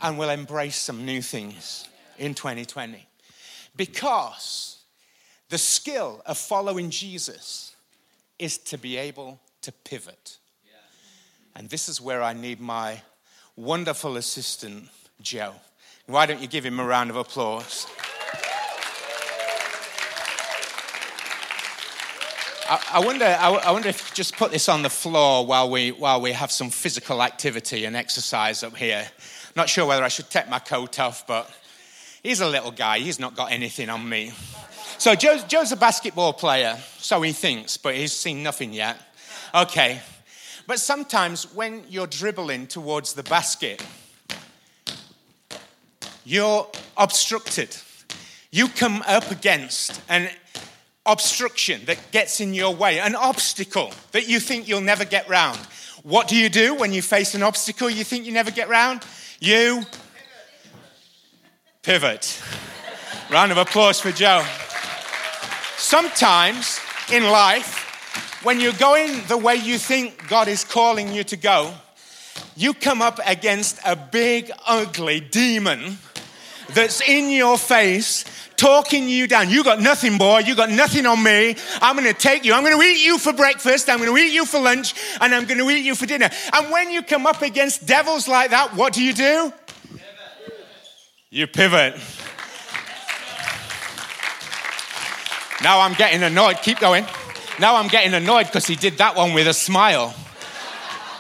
and 0.02 0.18
we'll 0.18 0.32
embrace 0.32 0.78
some 0.78 1.06
new 1.06 1.22
things 1.22 1.88
in 2.18 2.34
2020. 2.34 3.06
Because 3.76 4.80
the 5.50 5.60
skill 5.60 6.24
of 6.26 6.40
following 6.40 6.90
Jesus 6.90 7.76
is 8.40 8.58
to 8.58 8.80
be 8.80 8.98
able 8.98 9.40
to 9.62 9.72
pivot. 9.72 10.38
And 11.56 11.70
this 11.70 11.88
is 11.88 12.02
where 12.02 12.24
I 12.24 12.34
need 12.34 12.60
my 12.60 13.02
wonderful 13.56 14.18
assistant, 14.18 14.90
Joe. 15.22 15.54
Why 16.08 16.26
don't 16.26 16.42
you 16.42 16.48
give 16.48 16.66
him 16.66 16.80
a 16.80 16.84
round 16.84 17.12
of 17.12 17.16
applause? 17.16 17.86
I, 22.68 23.00
wonder, 23.00 23.26
I 23.26 23.72
wonder 23.72 23.90
if 23.90 24.14
just 24.14 24.36
put 24.38 24.52
this 24.52 24.68
on 24.70 24.82
the 24.82 24.90
floor 24.90 25.46
while 25.46 25.70
we, 25.70 25.92
while 25.92 26.20
we 26.20 26.32
have 26.32 26.52
some 26.52 26.72
physical 26.72 27.22
activity 27.22 27.86
and 27.86 27.96
exercise 27.96 28.64
up 28.64 28.76
here. 28.76 29.08
Not 29.56 29.70
sure 29.70 29.86
whether 29.86 30.04
I 30.04 30.08
should 30.08 30.30
take 30.32 30.50
my 30.50 30.60
coat 30.60 31.00
off, 31.00 31.28
but 31.28 31.50
he's 32.24 32.42
a 32.42 32.48
little 32.48 32.72
guy. 32.72 33.00
He's 33.00 33.20
not 33.20 33.36
got 33.36 33.52
anything 33.52 33.90
on 33.90 34.08
me. 34.08 34.34
So 34.98 35.14
Joe's, 35.14 35.44
Joe's 35.44 35.72
a 35.72 35.76
basketball 35.76 36.34
player, 36.34 36.78
so 36.98 37.22
he 37.22 37.34
thinks, 37.34 37.78
but 37.78 37.96
he's 37.96 38.14
seen 38.14 38.42
nothing 38.42 38.74
yet. 38.74 38.98
Okay. 39.54 40.02
But 40.66 40.80
sometimes 40.80 41.54
when 41.54 41.84
you're 41.88 42.08
dribbling 42.08 42.66
towards 42.66 43.14
the 43.14 43.24
basket, 43.24 43.86
you're 46.24 46.68
obstructed. 46.98 47.78
You 48.50 48.70
come 48.70 49.04
up 49.06 49.30
against 49.30 50.02
an 50.10 50.30
obstruction 51.06 51.82
that 51.86 52.12
gets 52.12 52.40
in 52.42 52.54
your 52.54 52.76
way, 52.76 53.00
an 53.00 53.16
obstacle 53.16 53.92
that 54.12 54.28
you 54.28 54.40
think 54.40 54.68
you'll 54.68 54.82
never 54.82 55.06
get 55.06 55.30
round. 55.30 55.60
What 56.04 56.28
do 56.28 56.36
you 56.36 56.50
do 56.50 56.76
when 56.76 56.94
you 56.94 57.02
face 57.02 57.36
an 57.36 57.44
obstacle 57.44 57.90
you 57.90 58.04
think 58.04 58.26
you 58.26 58.32
never 58.32 58.52
get 58.52 58.70
round? 58.70 59.04
You 59.40 59.84
pivot. 61.82 62.42
Round 63.32 63.52
of 63.52 63.58
applause 63.58 64.00
for 64.00 64.12
Joe. 64.12 64.46
Sometimes 65.78 66.80
in 67.12 67.24
life, 67.24 68.42
when 68.44 68.60
you're 68.60 68.74
going 68.74 69.26
the 69.28 69.38
way 69.38 69.56
you 69.56 69.78
think 69.78 70.28
God 70.28 70.48
is 70.48 70.64
calling 70.64 71.12
you 71.12 71.24
to 71.26 71.38
go, 71.38 71.74
you 72.56 72.74
come 72.74 73.02
up 73.02 73.20
against 73.26 73.80
a 73.86 73.96
big, 73.96 74.52
ugly 74.68 75.20
demon 75.20 75.98
that's 76.70 77.02
in 77.02 77.30
your 77.30 77.58
face 77.58 78.26
talking 78.58 79.10
you 79.10 79.28
down. 79.28 79.50
You 79.50 79.64
got 79.64 79.80
nothing, 79.80 80.18
boy. 80.18 80.40
You 80.40 80.56
got 80.56 80.70
nothing 80.70 81.06
on 81.06 81.22
me. 81.22 81.56
I'm 81.82 81.96
going 81.96 82.08
to 82.08 82.20
take 82.20 82.46
you. 82.46 82.54
I'm 82.54 82.64
going 82.64 82.80
to 82.80 82.86
eat 82.86 83.06
you 83.06 83.18
for 83.18 83.34
breakfast. 83.34 83.90
I'm 83.90 84.00
going 84.00 84.14
to 84.14 84.18
eat 84.22 84.34
you 84.34 84.46
for 84.46 84.60
lunch. 84.60 84.94
And 85.22 85.34
I'm 85.34 85.46
going 85.46 85.60
to 85.60 85.70
eat 85.70 85.86
you 85.86 85.96
for 85.96 86.06
dinner. 86.06 86.30
And 86.54 86.72
when 86.72 86.92
you 86.92 87.02
come 87.02 87.26
up 87.26 87.42
against 87.42 87.86
devils 87.86 88.28
like 88.28 88.52
that, 88.52 88.76
what 88.76 88.94
do 88.94 89.04
you 89.04 89.14
do? 89.14 89.54
You 91.30 91.48
pivot. 91.48 91.96
Now 95.64 95.82
I'm 95.82 95.94
getting 95.94 96.24
annoyed. 96.24 96.58
Keep 96.62 96.80
going. 96.80 97.06
Now 97.60 97.78
I'm 97.78 97.88
getting 97.88 98.14
annoyed 98.14 98.48
because 98.48 98.68
he 98.68 98.76
did 98.76 98.98
that 98.98 99.16
one 99.16 99.34
with 99.34 99.48
a 99.48 99.54
smile. 99.54 100.14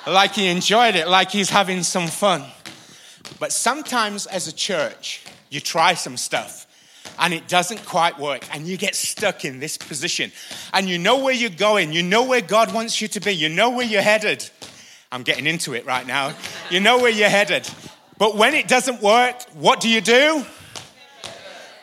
Like 0.05 0.33
he 0.33 0.47
enjoyed 0.47 0.95
it, 0.95 1.07
like 1.07 1.31
he's 1.31 1.49
having 1.49 1.81
some 1.81 2.07
fun. 2.07 2.43
But 3.39 3.51
sometimes 3.51 4.27
as 4.27 4.47
a 4.47 4.53
church, 4.53 5.25
you 5.49 5.59
try 5.59 5.95
some 5.95 6.15
stuff 6.15 6.64
and 7.19 7.33
it 7.33 7.47
doesn't 7.47 7.85
quite 7.85 8.19
work, 8.19 8.47
and 8.53 8.67
you 8.67 8.77
get 8.77 8.95
stuck 8.95 9.45
in 9.45 9.59
this 9.59 9.77
position, 9.77 10.31
and 10.73 10.89
you 10.89 10.97
know 10.97 11.23
where 11.23 11.33
you're 11.33 11.49
going, 11.49 11.93
you 11.93 12.03
know 12.03 12.23
where 12.23 12.41
God 12.41 12.73
wants 12.73 13.01
you 13.01 13.07
to 13.09 13.19
be, 13.19 13.31
you 13.31 13.49
know 13.49 13.69
where 13.69 13.85
you're 13.85 14.01
headed. 14.01 14.49
I'm 15.11 15.23
getting 15.23 15.47
into 15.47 15.73
it 15.73 15.85
right 15.85 16.05
now. 16.05 16.33
You 16.69 16.79
know 16.79 16.97
where 16.97 17.11
you're 17.11 17.29
headed. 17.29 17.69
But 18.17 18.35
when 18.35 18.53
it 18.53 18.67
doesn't 18.67 19.01
work, 19.01 19.41
what 19.53 19.79
do 19.79 19.87
you 19.87 20.01
do? 20.01 20.45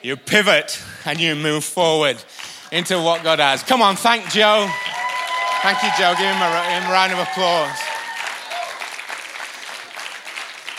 You 0.02 0.16
pivot 0.16 0.82
and 1.04 1.20
you 1.20 1.34
move 1.34 1.64
forward 1.64 2.22
into 2.72 3.00
what 3.00 3.22
God 3.22 3.38
has. 3.38 3.62
Come 3.62 3.80
on, 3.82 3.96
thank 3.96 4.28
Joe. 4.30 4.68
Thank 5.62 5.82
you, 5.82 5.90
Joe. 5.96 6.14
Give 6.18 6.26
him 6.26 6.42
a, 6.42 6.62
him 6.64 6.90
a 6.90 6.92
round 6.92 7.12
of 7.12 7.20
applause. 7.20 7.78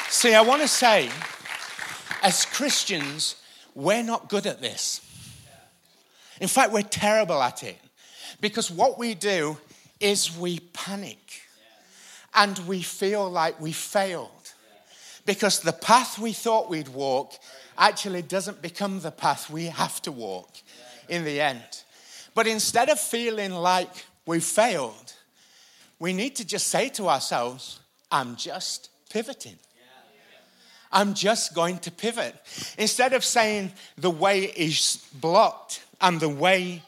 See, 0.09 0.33
I 0.33 0.41
want 0.41 0.61
to 0.61 0.67
say, 0.67 1.09
as 2.21 2.45
Christians, 2.45 3.35
we're 3.75 4.03
not 4.03 4.29
good 4.29 4.45
at 4.45 4.61
this. 4.61 5.01
In 6.39 6.47
fact, 6.47 6.71
we're 6.71 6.81
terrible 6.81 7.41
at 7.41 7.63
it. 7.63 7.77
Because 8.41 8.69
what 8.69 8.97
we 8.99 9.13
do 9.15 9.57
is 9.99 10.35
we 10.37 10.59
panic 10.59 11.41
and 12.33 12.57
we 12.67 12.81
feel 12.81 13.29
like 13.29 13.59
we 13.61 13.71
failed. 13.71 14.29
Because 15.25 15.61
the 15.61 15.71
path 15.71 16.19
we 16.19 16.33
thought 16.33 16.69
we'd 16.69 16.89
walk 16.89 17.33
actually 17.77 18.21
doesn't 18.21 18.61
become 18.61 18.99
the 18.99 19.11
path 19.11 19.49
we 19.49 19.65
have 19.65 20.01
to 20.01 20.11
walk 20.11 20.49
in 21.07 21.23
the 21.23 21.39
end. 21.39 21.63
But 22.35 22.47
instead 22.47 22.89
of 22.89 22.99
feeling 22.99 23.51
like 23.51 24.05
we 24.25 24.39
failed, 24.39 25.13
we 25.99 26.13
need 26.13 26.35
to 26.37 26.45
just 26.45 26.67
say 26.67 26.89
to 26.89 27.07
ourselves, 27.07 27.79
I'm 28.11 28.35
just 28.35 28.89
pivoting. 29.09 29.57
I'm 30.93 31.15
just 31.15 31.55
going 31.55 31.79
to 31.79 31.91
pivot. 31.91 32.35
Instead 32.77 33.13
of 33.13 33.25
saying 33.25 33.73
the 33.97 34.11
way 34.11 34.43
is 34.43 35.03
blocked 35.13 35.83
and 35.99 36.19
the 36.19 36.29
way 36.29 36.83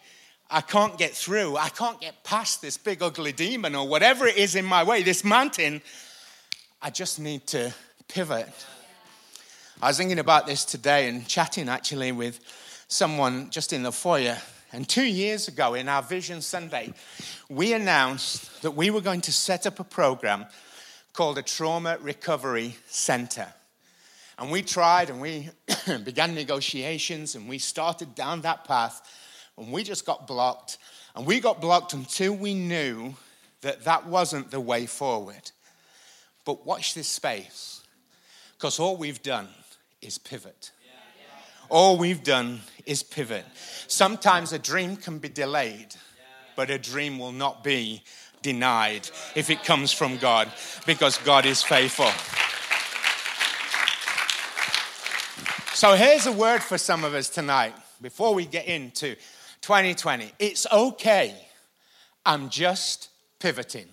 I 0.50 0.62
can't 0.62 0.96
get 0.98 1.12
through, 1.12 1.58
I 1.58 1.70
can't 1.70 2.00
get 2.00 2.24
past 2.24 2.62
this 2.62 2.78
big 2.78 3.02
ugly 3.02 3.32
demon 3.32 3.74
or 3.74 3.88
whatever 3.88 4.28
it 4.28 4.38
is 4.38 4.56
in 4.56 4.64
my 4.64 4.84
way, 4.84 5.02
this 5.02 5.24
mountain, 5.24 5.82
I 6.82 6.92
just 6.92 7.20
need 7.20 7.48
to 7.48 7.74
pivot. 8.08 8.48
I 9.82 9.88
was 9.88 9.98
thinking 9.98 10.20
about 10.20 10.46
this 10.46 10.64
today 10.64 11.10
and 11.10 11.28
chatting 11.28 11.68
actually 11.68 12.12
with 12.12 12.40
someone 12.88 13.50
just 13.50 13.74
in 13.74 13.82
the 13.82 13.92
foyer. 13.92 14.38
And 14.72 14.88
two 14.88 15.04
years 15.04 15.48
ago, 15.48 15.74
in 15.74 15.90
our 15.90 16.04
Vision 16.04 16.42
Sunday, 16.42 16.94
we 17.50 17.74
announced 17.74 18.62
that 18.62 18.72
we 18.72 18.92
were 18.92 19.02
going 19.02 19.22
to 19.22 19.32
set 19.32 19.66
up 19.66 19.80
a 19.80 19.84
program 19.84 20.46
called 21.14 21.38
a 21.38 21.42
Trauma 21.42 21.98
Recovery 22.02 22.76
Center. 22.88 23.48
And 24.38 24.52
we 24.52 24.62
tried 24.62 25.10
and 25.10 25.22
we 25.22 25.50
began 26.04 26.36
negotiations 26.36 27.36
and 27.36 27.48
we 27.48 27.58
started 27.58 28.16
down 28.16 28.42
that 28.42 28.66
path 28.66 29.02
and 29.58 29.72
we 29.72 29.84
just 29.84 30.06
got 30.06 30.28
blocked. 30.28 30.78
And 31.16 31.26
we 31.26 31.40
got 31.40 31.62
blocked 31.62 31.94
until 31.94 32.34
we 32.34 32.54
knew 32.54 33.16
that 33.62 33.86
that 33.86 34.06
wasn't 34.08 34.52
the 34.52 34.60
way 34.60 34.86
forward. 34.86 35.52
But 36.44 36.66
watch 36.66 36.94
this 36.94 37.08
space 37.08 37.82
because 38.58 38.80
all 38.80 38.98
we've 38.98 39.24
done 39.24 39.48
is 40.02 40.18
pivot. 40.18 40.72
All 41.70 41.98
we've 41.98 42.24
done 42.24 42.62
is 42.86 43.02
pivot. 43.02 43.46
Sometimes 43.88 44.54
a 44.54 44.60
dream 44.60 44.98
can 44.98 45.18
be 45.18 45.30
delayed, 45.30 45.96
but 46.56 46.70
a 46.70 46.78
dream 46.78 47.18
will 47.18 47.32
not 47.32 47.64
be 47.64 48.04
denied 48.44 49.10
if 49.34 49.50
it 49.50 49.64
comes 49.64 49.92
from 49.92 50.18
God 50.18 50.52
because 50.86 51.18
God 51.20 51.48
is 51.48 51.64
faithful. 51.64 52.12
So 55.76 55.94
here's 55.94 56.26
a 56.26 56.32
word 56.32 56.64
for 56.64 56.78
some 56.78 57.04
of 57.04 57.14
us 57.14 57.28
tonight 57.28 57.74
before 58.02 58.34
we 58.34 58.46
get 58.46 58.66
into 58.66 59.16
2020. 59.60 60.32
It's 60.40 60.66
okay. 60.72 61.36
I'm 62.26 62.50
just 62.50 63.10
pivoting. 63.40 63.88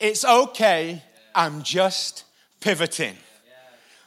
It's 0.00 0.24
okay. 0.24 1.02
I'm 1.34 1.62
just 1.62 2.24
pivoting. 2.60 3.16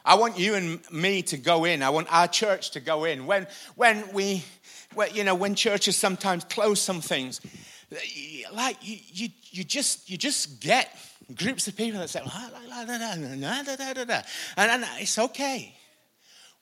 I 0.04 0.16
want 0.16 0.36
you 0.36 0.56
and 0.56 0.80
me 0.90 1.22
to 1.22 1.36
go 1.36 1.64
in. 1.64 1.84
I 1.84 1.90
want 1.90 2.12
our 2.12 2.26
church 2.26 2.72
to 2.72 2.80
go 2.80 3.04
in. 3.04 3.24
When, 3.24 3.46
when 3.76 4.12
we, 4.12 4.42
when, 4.94 5.14
you 5.14 5.22
know, 5.22 5.36
when 5.36 5.54
churches 5.54 5.94
sometimes 5.94 6.42
close 6.42 6.80
some 6.80 7.00
things, 7.00 7.40
like 8.52 8.76
you, 8.82 8.98
you, 9.12 9.28
you 9.52 9.62
just, 9.62 10.10
you 10.10 10.16
just 10.16 10.60
get 10.60 10.92
groups 11.36 11.68
of 11.68 11.76
people 11.76 12.00
that 12.00 12.10
say, 12.10 12.22
and, 14.56 14.72
and 14.72 14.84
it's 14.98 15.16
okay. 15.16 15.76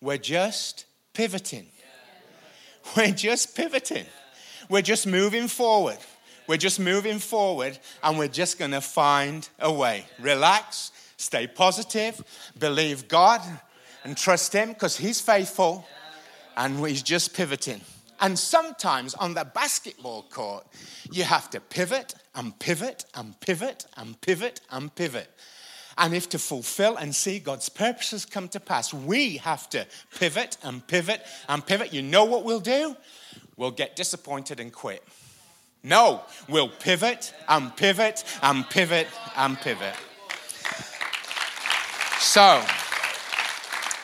We're 0.01 0.19
just 0.19 0.85
pivoting. 1.15 1.67
We're 2.97 3.13
just 3.13 3.57
pivoting. 3.57 4.07
We're 4.69 4.83
just 4.83 5.07
moving 5.07 5.49
forward. 5.49 5.99
We're 6.47 6.57
just 6.57 6.79
moving 6.79 7.19
forward 7.19 7.79
and 8.03 8.19
we're 8.19 8.29
just 8.29 8.59
going 8.59 8.71
to 8.71 8.81
find 8.81 9.49
a 9.59 9.73
way. 9.73 10.05
Relax, 10.21 10.93
stay 11.17 11.47
positive, 11.47 12.23
believe 12.59 13.09
God, 13.09 13.41
and 14.05 14.17
trust 14.17 14.53
Him 14.53 14.69
because 14.69 14.97
He's 14.97 15.21
faithful 15.21 15.87
and 16.57 16.79
He's 16.87 17.03
just 17.03 17.35
pivoting. 17.35 17.81
And 18.21 18.39
sometimes 18.39 19.15
on 19.15 19.35
the 19.35 19.45
basketball 19.45 20.23
court, 20.31 20.67
you 21.11 21.25
have 21.25 21.51
to 21.51 21.61
pivot 21.61 22.15
and 22.35 22.59
pivot 22.59 23.05
and 23.15 23.39
pivot 23.41 23.87
and 23.97 24.21
pivot 24.21 24.61
and 24.71 24.95
pivot. 24.95 25.29
And 25.99 26.15
if 26.15 26.29
to 26.31 26.39
fulfill 26.39 26.97
and 26.97 27.15
see 27.15 27.39
God's 27.39 27.69
purposes 27.69 28.27
come 28.27 28.49
to 28.49 28.61
pass, 28.61 28.93
we 28.93 29.39
have 29.39 29.69
to 29.71 29.87
pivot 30.19 30.59
and 30.63 30.87
pivot 30.87 31.23
and 31.49 31.65
pivot. 31.65 31.93
You 31.93 32.03
know 32.03 32.25
what 32.25 32.45
we'll 32.45 32.61
do? 32.61 32.97
We'll 33.57 33.71
get 33.71 33.97
disappointed 33.97 34.61
and 34.61 34.73
quit. 34.73 35.03
No, 35.83 36.23
we'll 36.49 36.69
pivot 36.69 37.33
and 37.49 37.75
pivot 37.77 38.25
and 38.43 38.69
pivot 38.69 39.07
and 39.37 39.57
pivot. 39.57 39.95
So, 42.19 42.61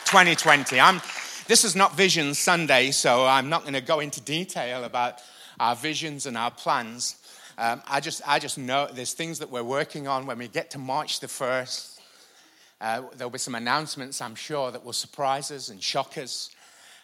2020. 0.05 0.79
I'm, 0.79 1.01
this 1.47 1.63
is 1.63 1.75
not 1.75 1.95
Vision 1.97 2.33
Sunday, 2.33 2.91
so 2.91 3.25
I'm 3.25 3.49
not 3.49 3.61
going 3.63 3.73
to 3.73 3.81
go 3.81 3.99
into 3.99 4.21
detail 4.21 4.83
about 4.85 5.19
our 5.59 5.75
visions 5.75 6.25
and 6.25 6.37
our 6.37 6.51
plans. 6.51 7.17
Um, 7.57 7.83
I, 7.87 7.99
just, 7.99 8.21
I 8.27 8.39
just 8.39 8.57
know 8.57 8.87
there's 8.91 9.13
things 9.13 9.39
that 9.39 9.51
we're 9.51 9.63
working 9.63 10.07
on 10.07 10.25
when 10.25 10.39
we 10.39 10.47
get 10.47 10.71
to 10.71 10.79
March 10.79 11.19
the 11.19 11.27
1st. 11.27 11.99
Uh, 12.81 13.03
there'll 13.15 13.29
be 13.29 13.37
some 13.37 13.53
announcements, 13.53 14.21
I'm 14.21 14.33
sure, 14.33 14.71
that 14.71 14.83
will 14.83 14.93
surprise 14.93 15.51
us 15.51 15.69
and 15.69 15.81
shock 15.81 16.17
us. 16.17 16.49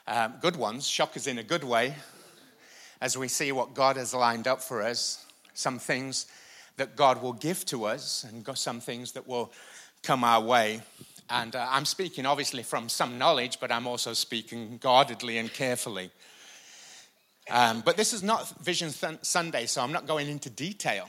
Um, 0.07 0.33
good 0.41 0.55
ones, 0.55 0.87
shock 0.87 1.15
us 1.15 1.27
in 1.27 1.37
a 1.37 1.43
good 1.43 1.63
way, 1.63 1.93
as 2.99 3.15
we 3.15 3.27
see 3.27 3.51
what 3.51 3.75
God 3.75 3.95
has 3.95 4.13
lined 4.13 4.47
up 4.47 4.61
for 4.61 4.81
us. 4.81 5.23
Some 5.53 5.77
things 5.77 6.25
that 6.77 6.95
God 6.95 7.21
will 7.21 7.33
give 7.33 7.63
to 7.65 7.85
us, 7.85 8.25
and 8.27 8.45
some 8.57 8.79
things 8.79 9.11
that 9.11 9.27
will 9.27 9.51
come 10.01 10.23
our 10.23 10.41
way. 10.41 10.81
And 11.29 11.55
uh, 11.55 11.67
I'm 11.69 11.85
speaking 11.85 12.25
obviously 12.25 12.63
from 12.63 12.89
some 12.89 13.19
knowledge, 13.19 13.59
but 13.59 13.71
I'm 13.71 13.85
also 13.85 14.13
speaking 14.13 14.79
guardedly 14.81 15.37
and 15.37 15.53
carefully. 15.53 16.09
Um, 17.49 17.81
but 17.81 17.97
this 17.97 18.13
is 18.13 18.23
not 18.23 18.47
Vision 18.61 18.91
Sunday, 19.21 19.65
so 19.65 19.81
I'm 19.81 19.91
not 19.91 20.07
going 20.07 20.29
into 20.29 20.49
detail. 20.49 21.07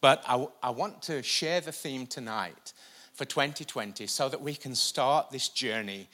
But 0.00 0.22
I, 0.26 0.46
I 0.62 0.70
want 0.70 1.02
to 1.02 1.22
share 1.22 1.60
the 1.60 1.72
theme 1.72 2.06
tonight 2.06 2.72
for 3.14 3.24
2020 3.24 4.06
so 4.06 4.28
that 4.28 4.40
we 4.40 4.54
can 4.54 4.74
start 4.74 5.30
this 5.30 5.48
journey 5.48 6.08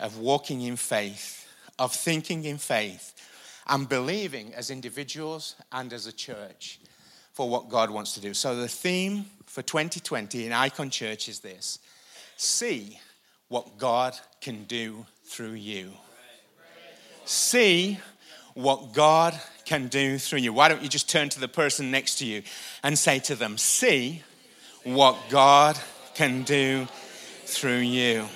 of 0.00 0.18
walking 0.18 0.62
in 0.62 0.76
faith, 0.76 1.46
of 1.78 1.92
thinking 1.92 2.44
in 2.44 2.58
faith, 2.58 3.14
and 3.68 3.88
believing 3.88 4.52
as 4.54 4.70
individuals 4.70 5.54
and 5.70 5.92
as 5.92 6.06
a 6.06 6.12
church 6.12 6.80
for 7.32 7.48
what 7.48 7.68
God 7.68 7.90
wants 7.90 8.14
to 8.14 8.20
do. 8.20 8.34
So, 8.34 8.56
the 8.56 8.68
theme 8.68 9.26
for 9.46 9.62
2020 9.62 10.46
in 10.46 10.52
Icon 10.52 10.90
Church 10.90 11.28
is 11.28 11.38
this 11.40 11.78
see 12.36 12.98
what 13.48 13.78
God 13.78 14.16
can 14.40 14.64
do 14.64 15.06
through 15.24 15.52
you. 15.52 15.92
See 17.24 17.98
what 18.54 18.92
God 18.92 19.38
can 19.64 19.88
do 19.88 20.18
through 20.18 20.40
you. 20.40 20.52
Why 20.52 20.68
don't 20.68 20.82
you 20.82 20.88
just 20.88 21.08
turn 21.08 21.28
to 21.30 21.40
the 21.40 21.48
person 21.48 21.90
next 21.90 22.16
to 22.16 22.26
you 22.26 22.42
and 22.82 22.98
say 22.98 23.18
to 23.20 23.34
them, 23.34 23.56
See 23.56 24.22
what 24.84 25.16
God 25.28 25.78
can 26.14 26.42
do 26.42 26.86
through 27.44 27.78
you. 27.78 28.26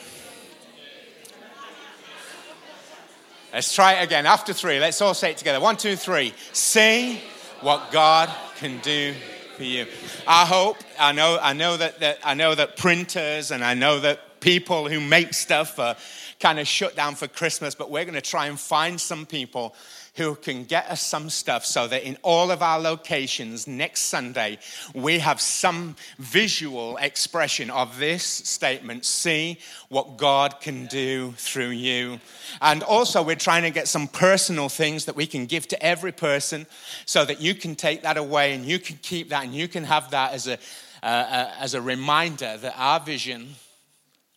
Let's 3.52 3.72
try 3.72 3.94
it 3.94 4.04
again. 4.04 4.26
After 4.26 4.52
three, 4.52 4.80
let's 4.80 5.00
all 5.00 5.14
say 5.14 5.30
it 5.30 5.36
together. 5.36 5.60
One, 5.60 5.76
two, 5.76 5.94
three. 5.94 6.34
See 6.52 7.20
what 7.60 7.92
God 7.92 8.28
can 8.56 8.78
do 8.80 9.14
for 9.56 9.62
you. 9.62 9.86
I 10.26 10.44
hope, 10.44 10.76
I 10.98 11.12
know, 11.12 11.38
I 11.40 11.52
know 11.52 11.76
that, 11.76 12.00
that 12.00 12.18
I 12.24 12.34
know 12.34 12.54
that 12.54 12.76
printers 12.76 13.52
and 13.52 13.64
I 13.64 13.74
know 13.74 14.00
that 14.00 14.40
people 14.40 14.88
who 14.88 15.00
make 15.00 15.34
stuff 15.34 15.78
are 15.78 15.96
kind 16.40 16.58
of 16.58 16.66
shut 16.66 16.96
down 16.96 17.14
for 17.14 17.28
Christmas, 17.28 17.74
but 17.74 17.90
we're 17.90 18.04
going 18.04 18.14
to 18.14 18.20
try 18.20 18.48
and 18.48 18.58
find 18.58 19.00
some 19.00 19.24
people 19.24 19.74
who 20.16 20.36
can 20.36 20.64
get 20.64 20.88
us 20.90 21.02
some 21.02 21.28
stuff 21.28 21.64
so 21.64 21.88
that 21.88 22.04
in 22.04 22.16
all 22.22 22.50
of 22.50 22.62
our 22.62 22.78
locations 22.78 23.66
next 23.66 24.02
Sunday, 24.02 24.58
we 24.94 25.18
have 25.18 25.40
some 25.40 25.96
visual 26.18 26.96
expression 26.98 27.68
of 27.68 27.98
this 27.98 28.22
statement 28.22 29.04
see 29.04 29.58
what 29.88 30.16
God 30.16 30.60
can 30.60 30.86
do 30.86 31.32
through 31.32 31.70
you. 31.70 32.20
And 32.60 32.82
also, 32.84 33.22
we're 33.22 33.34
trying 33.34 33.64
to 33.64 33.70
get 33.70 33.88
some 33.88 34.06
personal 34.06 34.68
things 34.68 35.06
that 35.06 35.16
we 35.16 35.26
can 35.26 35.46
give 35.46 35.66
to 35.68 35.82
every 35.84 36.12
person 36.12 36.66
so 37.06 37.24
that 37.24 37.40
you 37.40 37.54
can 37.54 37.74
take 37.74 38.02
that 38.02 38.16
away 38.16 38.54
and 38.54 38.64
you 38.64 38.78
can 38.78 38.96
keep 39.02 39.30
that 39.30 39.44
and 39.44 39.54
you 39.54 39.66
can 39.66 39.82
have 39.82 40.12
that 40.12 40.32
as 40.32 40.46
a, 40.46 40.58
uh, 41.02 41.06
uh, 41.06 41.50
as 41.58 41.74
a 41.74 41.82
reminder 41.82 42.56
that 42.56 42.74
our 42.76 43.00
vision 43.00 43.56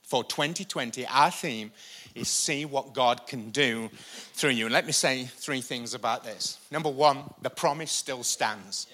for 0.01 0.23
2020, 0.23 1.05
our 1.05 1.29
theme, 1.29 1.71
is 2.17 2.29
see 2.29 2.65
what 2.65 2.93
God 2.93 3.27
can 3.27 3.51
do 3.51 3.89
through 4.33 4.51
you. 4.51 4.65
And 4.65 4.73
let 4.73 4.85
me 4.85 4.91
say 4.91 5.25
three 5.25 5.61
things 5.61 5.93
about 5.93 6.23
this. 6.23 6.57
Number 6.71 6.89
one, 6.89 7.23
the 7.41 7.49
promise 7.49 7.91
still 7.91 8.23
stands. 8.23 8.87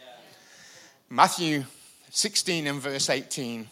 Matthew 1.10 1.66
16 2.12 2.68
and 2.68 2.80
verse 2.80 3.10
18, 3.10 3.68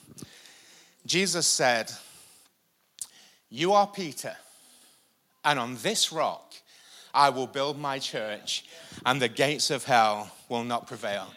Jesus 1.06 1.48
said, 1.48 1.92
You 3.50 3.74
are 3.74 3.88
Peter, 3.88 4.36
and 5.44 5.60
on 5.60 5.78
this 5.78 6.12
rock 6.12 6.54
I 7.14 7.30
will 7.30 7.48
build 7.48 7.78
my 7.78 8.00
church, 8.00 8.66
and 9.06 9.22
the 9.22 9.28
gates 9.28 9.70
of 9.70 9.84
hell 9.84 10.32
will 10.50 10.64
not 10.64 10.88
prevail. 10.88 11.28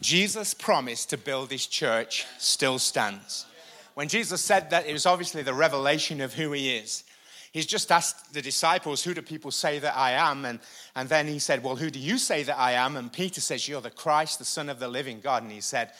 Jesus' 0.00 0.54
promise 0.54 1.04
to 1.06 1.18
build 1.18 1.50
his 1.50 1.66
church 1.66 2.26
still 2.38 2.78
stands. 2.78 3.46
When 3.94 4.08
Jesus 4.08 4.40
said 4.40 4.70
that, 4.70 4.86
it 4.86 4.92
was 4.92 5.06
obviously 5.06 5.42
the 5.42 5.54
revelation 5.54 6.20
of 6.20 6.32
who 6.32 6.52
he 6.52 6.76
is. 6.76 7.04
He's 7.52 7.66
just 7.66 7.90
asked 7.90 8.32
the 8.32 8.42
disciples, 8.42 9.02
Who 9.02 9.12
do 9.12 9.22
people 9.22 9.50
say 9.50 9.80
that 9.80 9.96
I 9.96 10.12
am? 10.12 10.44
And, 10.44 10.60
and 10.94 11.08
then 11.08 11.26
he 11.26 11.38
said, 11.40 11.64
Well, 11.64 11.76
who 11.76 11.90
do 11.90 11.98
you 11.98 12.16
say 12.16 12.44
that 12.44 12.58
I 12.58 12.72
am? 12.72 12.96
And 12.96 13.12
Peter 13.12 13.40
says, 13.40 13.66
You're 13.68 13.80
the 13.80 13.90
Christ, 13.90 14.38
the 14.38 14.44
Son 14.44 14.68
of 14.68 14.78
the 14.78 14.88
living 14.88 15.20
God. 15.20 15.42
And 15.42 15.50
he 15.50 15.60
said, 15.60 15.90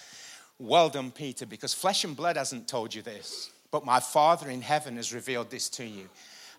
Well 0.58 0.88
done, 0.90 1.10
Peter, 1.10 1.46
because 1.46 1.74
flesh 1.74 2.04
and 2.04 2.16
blood 2.16 2.36
hasn't 2.36 2.68
told 2.68 2.94
you 2.94 3.02
this, 3.02 3.50
but 3.72 3.84
my 3.84 3.98
Father 3.98 4.48
in 4.48 4.62
heaven 4.62 4.96
has 4.96 5.12
revealed 5.12 5.50
this 5.50 5.68
to 5.70 5.84
you. 5.84 6.08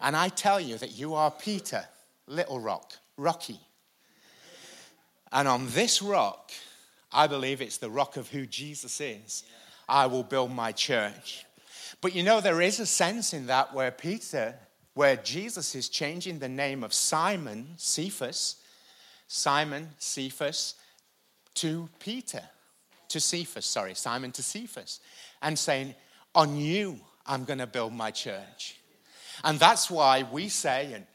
And 0.02 0.16
I 0.16 0.28
tell 0.28 0.60
you 0.60 0.78
that 0.80 0.98
you 0.98 1.14
are 1.14 1.32
Peter, 1.32 1.86
little 2.28 2.60
rock, 2.60 2.94
rocky. 3.16 3.60
And 5.32 5.48
on 5.48 5.68
this 5.70 6.02
rock, 6.02 6.52
I 7.14 7.28
believe 7.28 7.62
it's 7.62 7.78
the 7.78 7.90
rock 7.90 8.18
of 8.18 8.30
who 8.30 8.46
Jesus 8.46 9.00
is, 9.00 9.44
I 9.88 10.08
will 10.08 10.24
build 10.24 10.52
my 10.52 10.74
church. 10.74 11.46
But 12.02 12.14
you 12.14 12.24
know, 12.24 12.42
there 12.42 12.62
is 12.62 12.80
a 12.80 12.86
sense 12.86 13.34
in 13.34 13.46
that 13.48 13.74
where 13.74 13.92
Peter 13.92 14.56
where 14.94 15.16
Jesus 15.16 15.76
is 15.76 15.90
changing 15.90 16.40
the 16.40 16.50
name 16.50 16.84
of 16.84 16.94
Simon, 16.94 17.74
Cephas, 17.78 18.58
Simon, 19.28 19.90
Cephas, 19.98 20.76
to 21.56 21.90
Peter, 22.00 22.42
to 23.10 23.20
Cephas, 23.20 23.66
sorry, 23.66 23.94
Simon 23.94 24.32
to 24.34 24.44
Cephas, 24.44 25.00
and 25.42 25.58
saying, 25.58 25.96
On 26.36 26.58
you 26.58 27.00
I'm 27.26 27.44
going 27.46 27.60
to 27.60 27.68
build 27.68 27.94
my 27.94 28.12
church. 28.12 28.78
And 29.44 29.60
that's 29.60 29.90
why 29.90 30.24
we 30.32 30.50
say, 30.50 30.94
and 30.94 31.06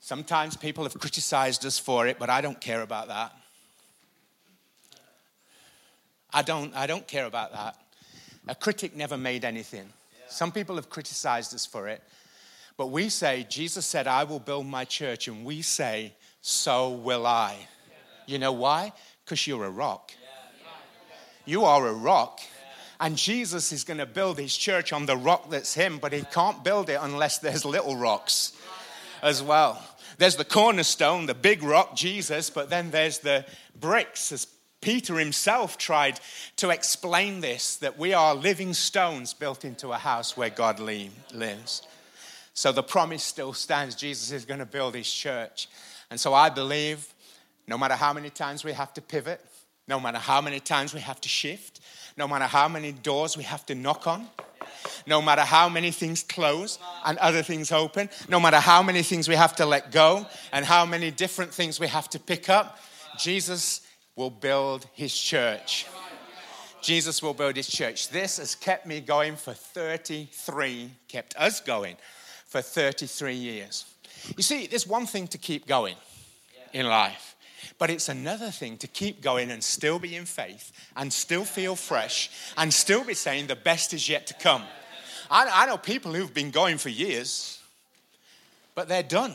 sometimes 0.00 0.56
people 0.56 0.84
have 0.84 0.98
criticized 0.98 1.64
us 1.64 1.78
for 1.78 2.06
it, 2.06 2.18
but 2.18 2.30
I 2.30 2.40
don't 2.40 2.60
care 2.60 2.82
about 2.82 3.08
that. 3.08 3.32
I 6.32 6.42
don't, 6.42 6.74
I 6.74 6.86
don't 6.86 7.06
care 7.06 7.26
about 7.26 7.52
that. 7.52 7.76
A 8.48 8.54
critic 8.54 8.96
never 8.96 9.16
made 9.16 9.44
anything. 9.44 9.88
Some 10.28 10.50
people 10.50 10.76
have 10.76 10.88
criticized 10.88 11.54
us 11.54 11.66
for 11.66 11.88
it, 11.88 12.02
but 12.76 12.88
we 12.88 13.08
say, 13.08 13.46
Jesus 13.48 13.86
said, 13.86 14.06
I 14.06 14.24
will 14.24 14.40
build 14.40 14.66
my 14.66 14.84
church, 14.84 15.28
and 15.28 15.44
we 15.44 15.62
say, 15.62 16.14
so 16.40 16.90
will 16.90 17.26
I. 17.26 17.56
You 18.26 18.38
know 18.38 18.52
why? 18.52 18.92
Because 19.24 19.46
you're 19.46 19.64
a 19.64 19.70
rock. 19.70 20.12
You 21.44 21.64
are 21.64 21.86
a 21.86 21.92
rock. 21.92 22.40
And 23.00 23.16
Jesus 23.16 23.72
is 23.72 23.82
going 23.82 23.98
to 23.98 24.06
build 24.06 24.38
his 24.38 24.56
church 24.56 24.92
on 24.92 25.06
the 25.06 25.16
rock 25.16 25.50
that's 25.50 25.74
him, 25.74 25.98
but 25.98 26.12
he 26.12 26.22
can't 26.32 26.62
build 26.62 26.88
it 26.88 26.98
unless 27.00 27.38
there's 27.38 27.64
little 27.64 27.96
rocks 27.96 28.52
as 29.22 29.42
well. 29.42 29.84
There's 30.18 30.36
the 30.36 30.44
cornerstone, 30.44 31.26
the 31.26 31.34
big 31.34 31.62
rock, 31.62 31.96
Jesus, 31.96 32.50
but 32.50 32.70
then 32.70 32.90
there's 32.90 33.18
the 33.18 33.44
bricks, 33.78 34.30
as 34.30 34.46
Peter 34.80 35.18
himself 35.18 35.78
tried 35.78 36.20
to 36.56 36.70
explain 36.70 37.40
this 37.40 37.76
that 37.76 37.98
we 37.98 38.12
are 38.12 38.34
living 38.34 38.74
stones 38.74 39.32
built 39.32 39.64
into 39.64 39.92
a 39.92 39.96
house 39.96 40.36
where 40.36 40.50
God 40.50 40.78
lives. 40.80 41.82
So 42.54 42.72
the 42.72 42.82
promise 42.82 43.22
still 43.22 43.52
stands. 43.52 43.94
Jesus 43.94 44.30
is 44.30 44.44
going 44.44 44.60
to 44.60 44.66
build 44.66 44.94
his 44.94 45.10
church. 45.10 45.68
And 46.10 46.20
so 46.20 46.34
I 46.34 46.50
believe 46.50 47.12
no 47.66 47.78
matter 47.78 47.94
how 47.94 48.12
many 48.12 48.30
times 48.30 48.64
we 48.64 48.72
have 48.72 48.92
to 48.94 49.00
pivot, 49.00 49.40
no 49.88 49.98
matter 49.98 50.18
how 50.18 50.40
many 50.40 50.60
times 50.60 50.92
we 50.92 51.00
have 51.00 51.20
to 51.22 51.28
shift, 51.28 51.80
no 52.16 52.28
matter 52.28 52.44
how 52.44 52.68
many 52.68 52.92
doors 52.92 53.36
we 53.36 53.42
have 53.44 53.64
to 53.66 53.74
knock 53.74 54.06
on, 54.06 54.28
no 55.06 55.22
matter 55.22 55.42
how 55.42 55.68
many 55.68 55.90
things 55.90 56.22
close 56.22 56.78
and 57.04 57.18
other 57.18 57.42
things 57.42 57.72
open, 57.72 58.08
no 58.28 58.38
matter 58.38 58.58
how 58.58 58.82
many 58.82 59.02
things 59.02 59.28
we 59.28 59.34
have 59.34 59.56
to 59.56 59.66
let 59.66 59.90
go 59.90 60.26
and 60.52 60.64
how 60.64 60.84
many 60.84 61.10
different 61.10 61.52
things 61.52 61.80
we 61.80 61.86
have 61.86 62.08
to 62.10 62.18
pick 62.18 62.48
up, 62.48 62.78
Jesus 63.18 63.80
will 64.14 64.30
build 64.30 64.86
his 64.92 65.16
church. 65.16 65.86
Jesus 66.82 67.22
will 67.22 67.34
build 67.34 67.56
his 67.56 67.68
church. 67.68 68.08
This 68.08 68.38
has 68.38 68.54
kept 68.54 68.86
me 68.86 69.00
going 69.00 69.36
for 69.36 69.52
33, 69.52 70.90
kept 71.08 71.36
us 71.36 71.60
going 71.60 71.96
for 72.52 72.60
33 72.60 73.34
years. 73.34 73.86
You 74.36 74.42
see, 74.42 74.66
there's 74.66 74.86
one 74.86 75.06
thing 75.06 75.26
to 75.28 75.38
keep 75.38 75.66
going 75.66 75.96
in 76.74 76.86
life, 76.86 77.34
but 77.78 77.88
it's 77.88 78.10
another 78.10 78.50
thing 78.50 78.76
to 78.76 78.86
keep 78.86 79.22
going 79.22 79.50
and 79.50 79.64
still 79.64 79.98
be 79.98 80.14
in 80.16 80.26
faith 80.26 80.70
and 80.94 81.10
still 81.10 81.46
feel 81.46 81.74
fresh 81.74 82.30
and 82.58 82.72
still 82.72 83.04
be 83.04 83.14
saying 83.14 83.46
the 83.46 83.56
best 83.56 83.94
is 83.94 84.06
yet 84.06 84.26
to 84.26 84.34
come. 84.34 84.62
I, 85.30 85.62
I 85.62 85.66
know 85.66 85.78
people 85.78 86.12
who've 86.12 86.34
been 86.34 86.50
going 86.50 86.76
for 86.76 86.90
years, 86.90 87.58
but 88.74 88.86
they're 88.86 89.02
done. 89.02 89.34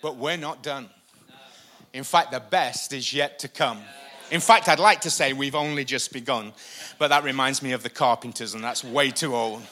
But 0.00 0.16
we're 0.16 0.36
not 0.36 0.62
done. 0.62 0.88
In 1.92 2.04
fact, 2.04 2.30
the 2.30 2.38
best 2.38 2.92
is 2.92 3.12
yet 3.12 3.40
to 3.40 3.48
come. 3.48 3.80
In 4.30 4.40
fact, 4.40 4.68
I'd 4.68 4.78
like 4.78 5.00
to 5.00 5.10
say 5.10 5.32
we've 5.32 5.56
only 5.56 5.84
just 5.84 6.12
begun, 6.12 6.52
but 7.00 7.08
that 7.08 7.24
reminds 7.24 7.62
me 7.62 7.72
of 7.72 7.82
the 7.82 7.90
carpenters, 7.90 8.54
and 8.54 8.62
that's 8.62 8.84
way 8.84 9.10
too 9.10 9.34
old. 9.34 9.62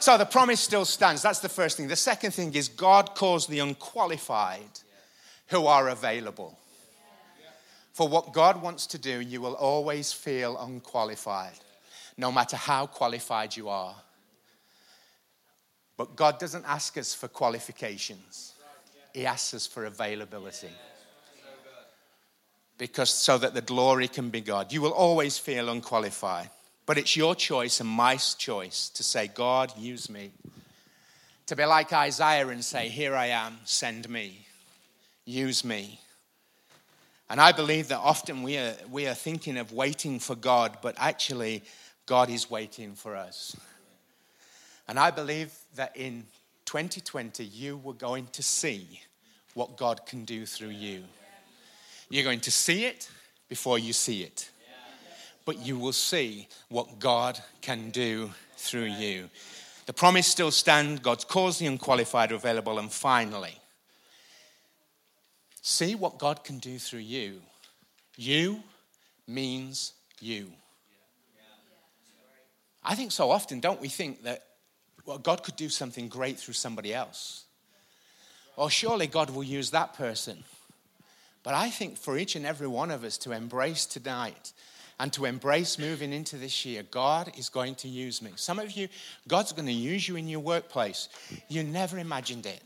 So 0.00 0.16
the 0.16 0.24
promise 0.24 0.60
still 0.60 0.86
stands. 0.86 1.20
That's 1.20 1.40
the 1.40 1.48
first 1.50 1.76
thing. 1.76 1.86
The 1.86 1.94
second 1.94 2.32
thing 2.32 2.54
is 2.54 2.68
God 2.68 3.14
calls 3.14 3.46
the 3.46 3.58
unqualified 3.58 4.80
who 5.48 5.66
are 5.66 5.88
available. 5.88 6.58
For 7.92 8.08
what 8.08 8.32
God 8.32 8.62
wants 8.62 8.86
to 8.88 8.98
do, 8.98 9.20
you 9.20 9.42
will 9.42 9.54
always 9.54 10.10
feel 10.10 10.56
unqualified, 10.58 11.58
no 12.16 12.32
matter 12.32 12.56
how 12.56 12.86
qualified 12.86 13.54
you 13.54 13.68
are. 13.68 13.94
But 15.98 16.16
God 16.16 16.38
doesn't 16.38 16.64
ask 16.66 16.96
us 16.96 17.12
for 17.12 17.28
qualifications, 17.28 18.54
He 19.12 19.26
asks 19.26 19.52
us 19.52 19.66
for 19.66 19.84
availability. 19.84 20.70
Because 22.78 23.10
so 23.10 23.36
that 23.36 23.52
the 23.52 23.60
glory 23.60 24.08
can 24.08 24.30
be 24.30 24.40
God. 24.40 24.72
You 24.72 24.80
will 24.80 24.92
always 24.92 25.36
feel 25.36 25.68
unqualified. 25.68 26.48
But 26.90 26.98
it's 26.98 27.14
your 27.14 27.36
choice 27.36 27.78
and 27.78 27.88
my 27.88 28.16
choice 28.16 28.88
to 28.94 29.04
say, 29.04 29.28
God, 29.28 29.72
use 29.78 30.10
me. 30.10 30.32
To 31.46 31.54
be 31.54 31.64
like 31.64 31.92
Isaiah 31.92 32.48
and 32.48 32.64
say, 32.64 32.88
Here 32.88 33.14
I 33.14 33.26
am, 33.26 33.58
send 33.62 34.08
me, 34.08 34.44
use 35.24 35.64
me. 35.64 36.00
And 37.28 37.40
I 37.40 37.52
believe 37.52 37.86
that 37.90 38.00
often 38.00 38.42
we 38.42 38.56
are, 38.56 38.74
we 38.90 39.06
are 39.06 39.14
thinking 39.14 39.56
of 39.56 39.72
waiting 39.72 40.18
for 40.18 40.34
God, 40.34 40.78
but 40.82 40.96
actually, 40.98 41.62
God 42.06 42.28
is 42.28 42.50
waiting 42.50 42.96
for 42.96 43.14
us. 43.14 43.54
And 44.88 44.98
I 44.98 45.12
believe 45.12 45.54
that 45.76 45.96
in 45.96 46.24
2020, 46.64 47.44
you 47.44 47.76
were 47.76 47.94
going 47.94 48.26
to 48.32 48.42
see 48.42 49.00
what 49.54 49.76
God 49.76 50.06
can 50.06 50.24
do 50.24 50.44
through 50.44 50.70
you. 50.70 51.04
You're 52.08 52.24
going 52.24 52.40
to 52.40 52.50
see 52.50 52.84
it 52.84 53.08
before 53.48 53.78
you 53.78 53.92
see 53.92 54.24
it 54.24 54.49
but 55.50 55.66
you 55.66 55.76
will 55.76 55.92
see 55.92 56.46
what 56.68 57.00
God 57.00 57.36
can 57.60 57.90
do 57.90 58.30
through 58.56 58.84
you. 58.84 59.28
The 59.86 59.92
promise 59.92 60.28
still 60.28 60.52
stands. 60.52 61.00
God's 61.00 61.24
caused 61.24 61.60
the 61.60 61.66
unqualified 61.66 62.30
are 62.30 62.36
available. 62.36 62.78
And 62.78 62.88
finally, 62.92 63.58
see 65.60 65.96
what 65.96 66.20
God 66.20 66.44
can 66.44 66.60
do 66.60 66.78
through 66.78 67.00
you. 67.00 67.42
You 68.16 68.62
means 69.26 69.92
you. 70.20 70.52
I 72.84 72.94
think 72.94 73.10
so 73.10 73.32
often, 73.32 73.58
don't 73.58 73.80
we 73.80 73.88
think 73.88 74.22
that 74.22 74.44
well, 75.04 75.18
God 75.18 75.42
could 75.42 75.56
do 75.56 75.68
something 75.68 76.06
great 76.06 76.38
through 76.38 76.54
somebody 76.54 76.94
else? 76.94 77.46
Or 78.54 78.70
surely 78.70 79.08
God 79.08 79.30
will 79.30 79.42
use 79.42 79.72
that 79.72 79.94
person. 79.94 80.44
But 81.42 81.54
I 81.54 81.70
think 81.70 81.96
for 81.96 82.16
each 82.16 82.36
and 82.36 82.46
every 82.46 82.68
one 82.68 82.92
of 82.92 83.02
us 83.02 83.18
to 83.18 83.32
embrace 83.32 83.84
tonight 83.84 84.52
and 85.00 85.10
to 85.14 85.24
embrace 85.24 85.78
moving 85.78 86.12
into 86.12 86.36
this 86.36 86.66
year. 86.66 86.82
God 86.82 87.32
is 87.38 87.48
going 87.48 87.74
to 87.76 87.88
use 87.88 88.20
me. 88.20 88.32
Some 88.36 88.58
of 88.58 88.72
you, 88.72 88.86
God's 89.26 89.50
going 89.50 89.66
to 89.66 89.72
use 89.72 90.06
you 90.06 90.16
in 90.16 90.28
your 90.28 90.40
workplace. 90.40 91.08
You 91.48 91.62
never 91.62 91.98
imagined 91.98 92.44
it. 92.44 92.60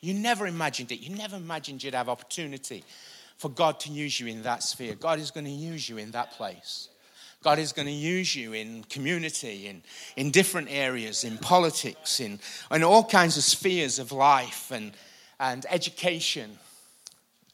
You 0.00 0.14
never 0.14 0.48
imagined 0.48 0.90
it. 0.90 0.98
You 0.98 1.14
never 1.14 1.36
imagined 1.36 1.84
you'd 1.84 1.94
have 1.94 2.08
opportunity 2.08 2.82
for 3.38 3.48
God 3.48 3.78
to 3.80 3.90
use 3.92 4.18
you 4.18 4.26
in 4.26 4.42
that 4.42 4.64
sphere. 4.64 4.96
God 4.96 5.20
is 5.20 5.30
going 5.30 5.44
to 5.46 5.50
use 5.50 5.88
you 5.88 5.96
in 5.96 6.10
that 6.10 6.32
place. 6.32 6.88
God 7.44 7.60
is 7.60 7.72
going 7.72 7.86
to 7.86 7.92
use 7.92 8.34
you 8.34 8.52
in 8.52 8.82
community, 8.84 9.68
in, 9.68 9.82
in 10.16 10.32
different 10.32 10.68
areas, 10.72 11.22
in 11.22 11.38
politics, 11.38 12.18
in, 12.18 12.40
in 12.72 12.82
all 12.82 13.04
kinds 13.04 13.36
of 13.36 13.44
spheres 13.44 14.00
of 14.00 14.10
life 14.10 14.72
and, 14.72 14.90
and 15.38 15.66
education 15.70 16.58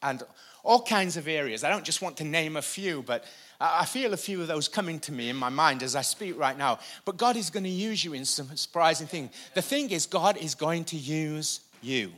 and 0.02 0.22
all 0.62 0.80
kinds 0.82 1.18
of 1.18 1.28
areas. 1.28 1.64
I 1.64 1.68
don't 1.68 1.84
just 1.84 2.00
want 2.00 2.16
to 2.18 2.24
name 2.24 2.56
a 2.56 2.62
few, 2.62 3.02
but 3.02 3.24
I 3.60 3.84
feel 3.84 4.14
a 4.14 4.16
few 4.16 4.40
of 4.40 4.48
those 4.48 4.68
coming 4.68 4.98
to 5.00 5.12
me 5.12 5.28
in 5.28 5.36
my 5.36 5.50
mind 5.50 5.82
as 5.82 5.94
I 5.94 6.00
speak 6.00 6.38
right 6.38 6.56
now. 6.56 6.78
But 7.04 7.18
God 7.18 7.36
is 7.36 7.50
going 7.50 7.64
to 7.64 7.70
use 7.70 8.02
you 8.02 8.14
in 8.14 8.24
some 8.24 8.56
surprising 8.56 9.06
thing. 9.06 9.28
The 9.54 9.60
thing 9.60 9.90
is, 9.90 10.06
God 10.06 10.38
is 10.38 10.54
going 10.54 10.84
to 10.84 10.96
use 10.96 11.60
you. 11.82 12.10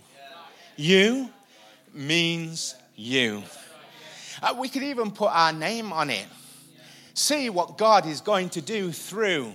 You 0.77 1.29
means 1.93 2.77
you. 2.95 3.43
Uh, 4.41 4.55
we 4.57 4.69
could 4.69 4.85
even 4.85 5.11
put 5.11 5.33
our 5.33 5.53
name 5.53 5.93
on 5.93 6.11
it. 6.11 6.27
See 7.15 7.51
what 7.51 7.77
God 7.77 8.07
is 8.07 8.21
going 8.21 8.49
to 8.51 8.61
do 8.61 8.93
through 8.93 9.53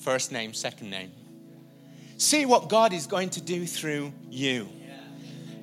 first 0.00 0.32
name, 0.32 0.52
second 0.52 0.90
name. 0.90 1.12
See 2.16 2.46
what 2.46 2.68
God 2.68 2.92
is 2.92 3.06
going 3.06 3.30
to 3.30 3.40
do 3.40 3.66
through 3.66 4.12
you. 4.30 4.68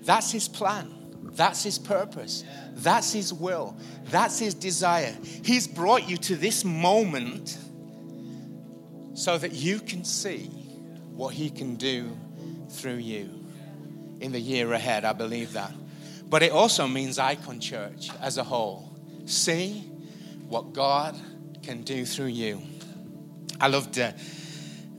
That's 0.04 0.32
His 0.32 0.47
plan. 0.47 0.99
That's 1.34 1.63
His 1.63 1.80
purpose. 1.80 2.44
That's 2.74 3.12
His 3.13 3.34
will. 3.34 3.78
That's 4.06 4.39
His 4.39 4.54
desire. 4.54 5.15
He's 5.44 5.68
brought 5.68 6.10
you 6.10 6.18
to 6.18 6.36
this 6.36 6.63
moment 6.65 7.58
so 9.13 9.38
that 9.38 9.54
you 9.54 9.80
can 9.80 10.06
see 10.06 10.46
what 11.12 11.34
He 11.34 11.50
can 11.50 11.76
do 11.76 12.18
through 12.70 12.98
you 12.98 13.30
in 14.20 14.32
the 14.32 14.39
year 14.39 14.72
ahead. 14.74 15.06
I 15.06 15.13
believe 15.13 15.54
that. 15.54 15.74
But 16.30 16.44
it 16.44 16.52
also 16.52 16.88
means 16.88 17.18
Icon 17.18 17.60
Church 17.60 18.10
as 18.22 18.38
a 18.38 18.44
whole. 18.44 18.94
See 19.26 19.82
what 20.48 20.74
God 20.74 21.15
can 21.63 21.84
do 21.84 22.06
through 22.06 22.28
you. 22.28 22.62
I 23.60 23.68
loved 23.68 24.00
uh, 24.00 24.12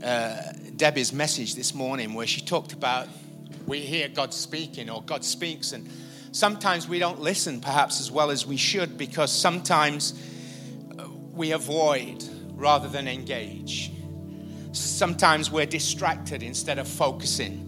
uh, 0.03 0.53
Debbie's 0.77 1.13
message 1.13 1.55
this 1.55 1.75
morning 1.75 2.15
where 2.15 2.27
she 2.27 2.41
talked 2.41 2.73
about 2.73 3.09
we 3.67 3.81
hear 3.81 4.09
God 4.09 4.35
speaking 4.35 4.91
or 4.91 5.03
God 5.03 5.25
speaks, 5.25 5.73
and 5.73 5.89
sometimes 6.33 6.89
we 6.89 6.99
don't 6.99 7.21
listen 7.21 7.61
perhaps 7.61 8.01
as 8.01 8.11
well 8.11 8.31
as 8.31 8.47
we 8.47 8.57
should 8.57 8.97
because 8.97 9.33
sometimes 9.33 10.15
uh, 10.99 11.07
we 11.33 11.53
avoid 11.53 12.25
rather 12.55 12.89
than 12.89 13.09
engage. 13.09 13.93
Sometimes 14.73 15.51
we're 15.51 15.67
distracted 15.67 16.43
instead 16.43 16.79
of 16.79 16.87
focusing. 16.87 17.67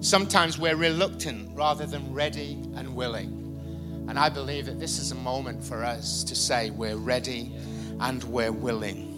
Sometimes 0.00 0.58
we're 0.58 0.76
reluctant 0.76 1.54
rather 1.54 1.86
than 1.86 2.12
ready 2.12 2.52
and 2.74 2.94
willing. 2.94 4.06
And 4.08 4.18
I 4.18 4.28
believe 4.28 4.66
that 4.66 4.80
this 4.80 4.98
is 4.98 5.12
a 5.12 5.16
moment 5.16 5.62
for 5.62 5.84
us 5.84 6.24
to 6.24 6.34
say 6.34 6.70
we're 6.70 6.96
ready 6.96 7.54
and 8.00 8.24
we're 8.24 8.50
willing. 8.50 9.08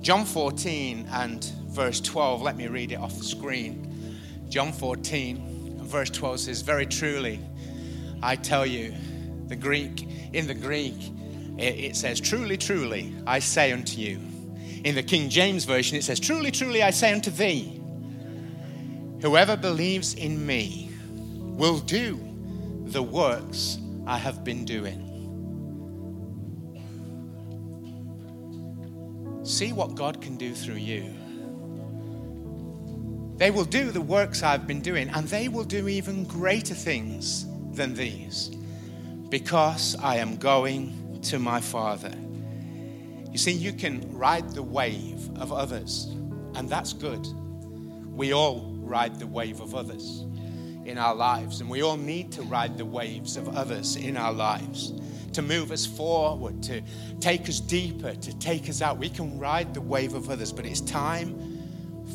John 0.00 0.24
14 0.24 1.06
and 1.12 1.44
verse 1.68 2.00
12, 2.00 2.40
let 2.40 2.56
me 2.56 2.68
read 2.68 2.92
it 2.92 2.96
off 2.96 3.18
the 3.18 3.24
screen. 3.24 4.18
John 4.48 4.72
14 4.72 5.50
verse 5.90 6.08
12 6.10 6.40
says, 6.40 6.62
Very 6.62 6.86
truly, 6.86 7.40
I 8.22 8.36
tell 8.36 8.66
you, 8.66 8.94
the 9.46 9.56
Greek, 9.56 10.08
in 10.32 10.46
the 10.46 10.54
Greek, 10.54 10.96
it, 11.58 11.96
says, 11.96 12.20
Truly, 12.20 12.56
truly, 12.56 13.14
I 13.26 13.38
say 13.38 13.72
unto 13.72 14.00
you. 14.00 14.20
In 14.84 14.94
the 14.94 15.02
King 15.02 15.28
James 15.28 15.64
Version, 15.64 15.98
it 15.98 16.04
says, 16.04 16.20
Truly, 16.20 16.50
truly, 16.50 16.82
I 16.82 16.90
say 16.90 17.12
unto 17.12 17.30
thee, 17.30 17.80
Whoever 19.20 19.56
believes 19.56 20.14
in 20.14 20.46
me 20.46 20.90
will 21.04 21.78
do 21.78 22.18
the 22.84 23.02
works 23.02 23.78
I 24.06 24.16
have 24.16 24.44
been 24.44 24.64
doing. 24.64 25.06
See 29.44 29.72
what 29.72 29.94
God 29.94 30.22
can 30.22 30.36
do 30.36 30.54
through 30.54 30.76
you. 30.76 31.14
They 33.36 33.50
will 33.50 33.64
do 33.64 33.90
the 33.90 34.00
works 34.00 34.42
I've 34.42 34.66
been 34.66 34.80
doing, 34.80 35.08
and 35.10 35.26
they 35.28 35.48
will 35.48 35.64
do 35.64 35.88
even 35.88 36.24
greater 36.24 36.74
things 36.74 37.46
than 37.74 37.94
these 37.94 38.50
because 39.28 39.96
I 40.02 40.16
am 40.16 40.36
going 40.36 41.20
to 41.22 41.38
my 41.38 41.60
Father. 41.60 42.12
You 43.30 43.38
see, 43.38 43.52
you 43.52 43.72
can 43.72 44.16
ride 44.16 44.50
the 44.50 44.62
wave 44.62 45.30
of 45.38 45.52
others, 45.52 46.06
and 46.54 46.68
that's 46.68 46.92
good. 46.92 47.26
We 48.12 48.32
all 48.32 48.76
ride 48.80 49.20
the 49.20 49.26
wave 49.26 49.60
of 49.60 49.74
others 49.74 50.24
in 50.84 50.98
our 50.98 51.14
lives. 51.14 51.60
And 51.60 51.70
we 51.70 51.82
all 51.82 51.96
need 51.96 52.32
to 52.32 52.42
ride 52.42 52.76
the 52.76 52.84
waves 52.84 53.36
of 53.36 53.48
others 53.56 53.96
in 53.96 54.16
our 54.16 54.32
lives 54.32 54.92
to 55.32 55.42
move 55.42 55.70
us 55.70 55.86
forward, 55.86 56.60
to 56.64 56.82
take 57.20 57.48
us 57.48 57.60
deeper, 57.60 58.14
to 58.14 58.38
take 58.38 58.68
us 58.68 58.82
out. 58.82 58.98
We 58.98 59.08
can 59.08 59.38
ride 59.38 59.74
the 59.74 59.80
wave 59.80 60.14
of 60.14 60.28
others, 60.28 60.52
but 60.52 60.66
it's 60.66 60.80
time 60.80 61.60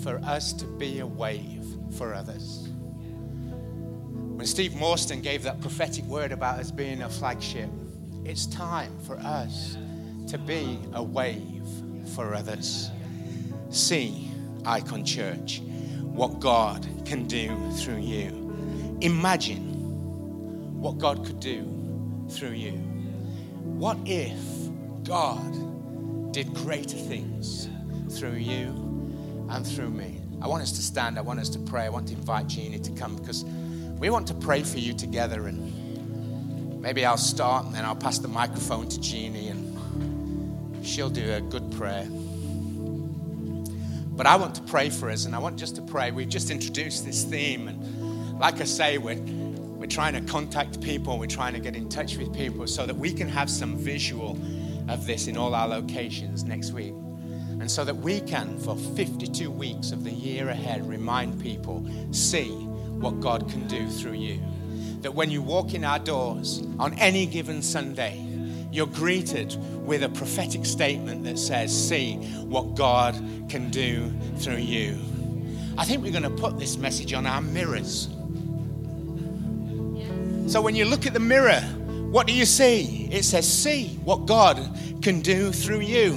for 0.04 0.18
us 0.20 0.52
to 0.54 0.66
be 0.66 1.00
a 1.00 1.08
wave 1.08 1.66
for 1.98 2.14
others. 2.14 2.70
When 4.36 4.46
Steve 4.46 4.72
Morston 4.74 5.24
gave 5.24 5.44
that 5.44 5.62
prophetic 5.62 6.04
word 6.06 6.34
about 6.34 6.60
us 6.60 6.70
being 6.70 7.04
a 7.04 7.10
flagship, 7.10 7.70
it's 8.26 8.46
time 8.46 8.92
for 9.08 9.16
us 9.18 9.78
to 10.28 10.38
be 10.38 10.78
a 10.94 11.02
wave 11.02 11.66
for 12.14 12.36
others. 12.36 12.92
See 13.70 14.30
Icon 14.66 15.06
Church 15.06 15.62
what 16.02 16.42
God 16.42 16.86
can 17.06 17.28
do 17.28 17.72
through 17.78 18.00
you. 18.00 18.98
Imagine 19.00 20.82
what 20.82 20.98
God 20.98 21.26
could 21.26 21.40
do 21.40 21.64
through 22.30 22.52
you. 22.52 22.74
What 23.64 23.98
if 24.06 24.38
God 25.06 26.34
did 26.34 26.54
greater 26.54 26.98
things 26.98 27.70
through 28.10 28.36
you 28.36 28.68
and 29.50 29.66
through 29.66 29.92
me? 29.92 30.20
I 30.42 30.48
want 30.48 30.62
us 30.62 30.74
to 30.74 30.82
stand. 30.82 31.18
I 31.18 31.22
want 31.22 31.40
us 31.40 31.48
to 31.50 31.60
pray. 31.60 31.86
I 31.86 31.90
want 31.90 32.10
to 32.10 32.14
invite 32.14 32.48
Jeannie 32.48 32.80
to 32.80 32.92
come 32.92 33.16
because 33.16 33.46
we 34.00 34.10
want 34.10 34.28
to 34.28 34.34
pray 34.34 34.64
for 34.64 34.80
you 34.80 34.94
together. 34.94 35.48
And 35.48 36.82
maybe 36.82 37.06
I'll 37.06 37.18
start 37.18 37.66
and 37.66 37.74
then 37.74 37.86
I'll 37.86 37.96
pass 37.96 38.20
the 38.20 38.28
microphone 38.28 38.88
to 38.90 39.00
Jeannie 39.00 39.48
and 39.48 40.86
she'll 40.86 41.10
do 41.10 41.34
a 41.34 41.42
good 41.42 41.72
prayer. 41.74 42.08
But 44.16 44.28
I 44.28 44.38
want 44.38 44.56
to 44.56 44.62
pray 44.62 44.90
for 44.90 45.10
us, 45.10 45.26
and 45.26 45.36
I 45.36 45.40
want 45.40 45.58
just 45.58 45.76
to 45.76 45.82
pray. 45.82 46.12
We've 46.12 46.30
just 46.30 46.50
introduced 46.50 47.06
this 47.06 47.26
theme, 47.26 47.68
and 47.68 48.40
like 48.40 48.62
I 48.62 48.64
say, 48.64 48.98
we're, 48.98 49.18
we're 49.18 49.88
trying 49.88 50.14
to 50.14 50.22
contact 50.32 50.80
people, 50.80 51.20
we're 51.20 51.28
trying 51.28 51.54
to 51.54 51.60
get 51.60 51.76
in 51.76 51.90
touch 51.90 52.16
with 52.16 52.34
people 52.34 52.66
so 52.66 52.86
that 52.86 52.96
we 52.96 53.12
can 53.12 53.28
have 53.28 53.50
some 53.50 53.78
visual 53.78 54.40
of 54.88 55.06
this 55.06 55.28
in 55.28 55.36
all 55.36 55.54
our 55.54 55.68
locations 55.68 56.46
next 56.46 56.72
week. 56.72 56.94
And 57.60 57.70
so 57.70 57.84
that 57.84 57.96
we 57.96 58.22
can, 58.22 58.58
for 58.60 58.78
52 58.78 59.52
weeks 59.52 59.92
of 59.92 60.06
the 60.06 60.12
year 60.12 60.48
ahead, 60.48 60.88
remind 60.88 61.42
people 61.42 61.86
see 62.12 62.52
what 63.00 63.20
God 63.20 63.50
can 63.50 63.68
do 63.68 63.88
through 63.90 64.14
you. 64.14 64.40
That 65.02 65.14
when 65.14 65.30
you 65.30 65.42
walk 65.42 65.74
in 65.74 65.84
our 65.84 66.00
doors 66.00 66.64
on 66.80 66.94
any 66.96 67.26
given 67.26 67.62
Sunday, 67.62 68.26
you're 68.72 68.88
greeted 68.88 69.56
with 69.86 70.04
a 70.04 70.10
prophetic 70.10 70.66
statement 70.66 71.24
that 71.24 71.40
says, 71.40 71.72
See 71.72 72.16
what 72.44 72.76
God 72.76 73.16
can 73.50 73.70
do 73.70 74.12
through 74.38 74.58
you. 74.58 74.98
I 75.78 75.86
think 75.86 76.04
we're 76.04 76.12
going 76.12 76.24
to 76.24 76.30
put 76.30 76.58
this 76.58 76.78
message 76.78 77.14
on 77.14 77.26
our 77.26 77.42
mirrors. 77.42 78.10
So 80.52 80.62
when 80.62 80.76
you 80.76 80.86
look 80.86 81.06
at 81.06 81.14
the 81.14 81.20
mirror, 81.20 81.62
what 82.12 82.28
do 82.28 82.34
you 82.34 82.46
see? 82.46 83.10
It 83.12 83.26
says, 83.26 83.48
See 83.48 84.00
what 84.04 84.26
God 84.26 84.58
can 85.02 85.22
do 85.22 85.52
through 85.52 85.82
you. 85.82 86.14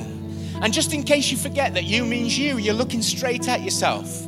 And 0.60 0.72
just 0.72 0.92
in 0.92 1.04
case 1.04 1.30
you 1.30 1.36
forget 1.36 1.74
that 1.74 1.84
you 1.84 2.04
means 2.04 2.38
you, 2.38 2.58
you're 2.58 2.74
looking 2.74 3.02
straight 3.02 3.48
at 3.48 3.62
yourself. 3.62 4.27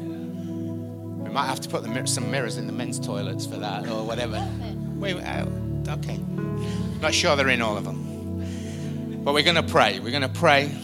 We 1.30 1.34
might 1.34 1.46
have 1.46 1.60
to 1.60 1.68
put 1.68 2.08
some 2.08 2.28
mirrors 2.28 2.56
in 2.56 2.66
the 2.66 2.72
men's 2.72 2.98
toilets 2.98 3.46
for 3.46 3.54
that 3.58 3.86
or 3.86 4.04
whatever. 4.04 4.44
Wait, 4.96 5.14
oh, 5.14 5.20
uh, 5.20 5.92
okay. 5.92 6.18
Not 7.00 7.14
sure 7.14 7.36
they're 7.36 7.50
in 7.50 7.62
all 7.62 7.76
of 7.76 7.84
them. 7.84 9.22
But 9.22 9.34
we're 9.34 9.44
going 9.44 9.54
to 9.54 9.62
pray. 9.62 10.00
We're 10.00 10.10
going 10.10 10.22
to 10.22 10.28
pray 10.28 10.76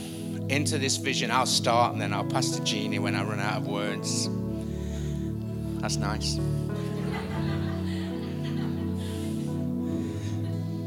into 0.49 0.79
this 0.79 0.99
vision. 0.99 1.33
I'll 1.33 1.47
start 1.47 1.95
and 1.95 2.01
then 2.01 2.13
I'll 2.13 2.25
pass 2.25 2.51
to 2.51 2.63
Jeannie 2.63 3.01
when 3.01 3.17
I 3.17 3.25
run 3.25 3.41
out 3.41 3.57
of 3.57 3.67
words. 3.67 4.29
That's 5.81 5.97
nice. 5.97 6.39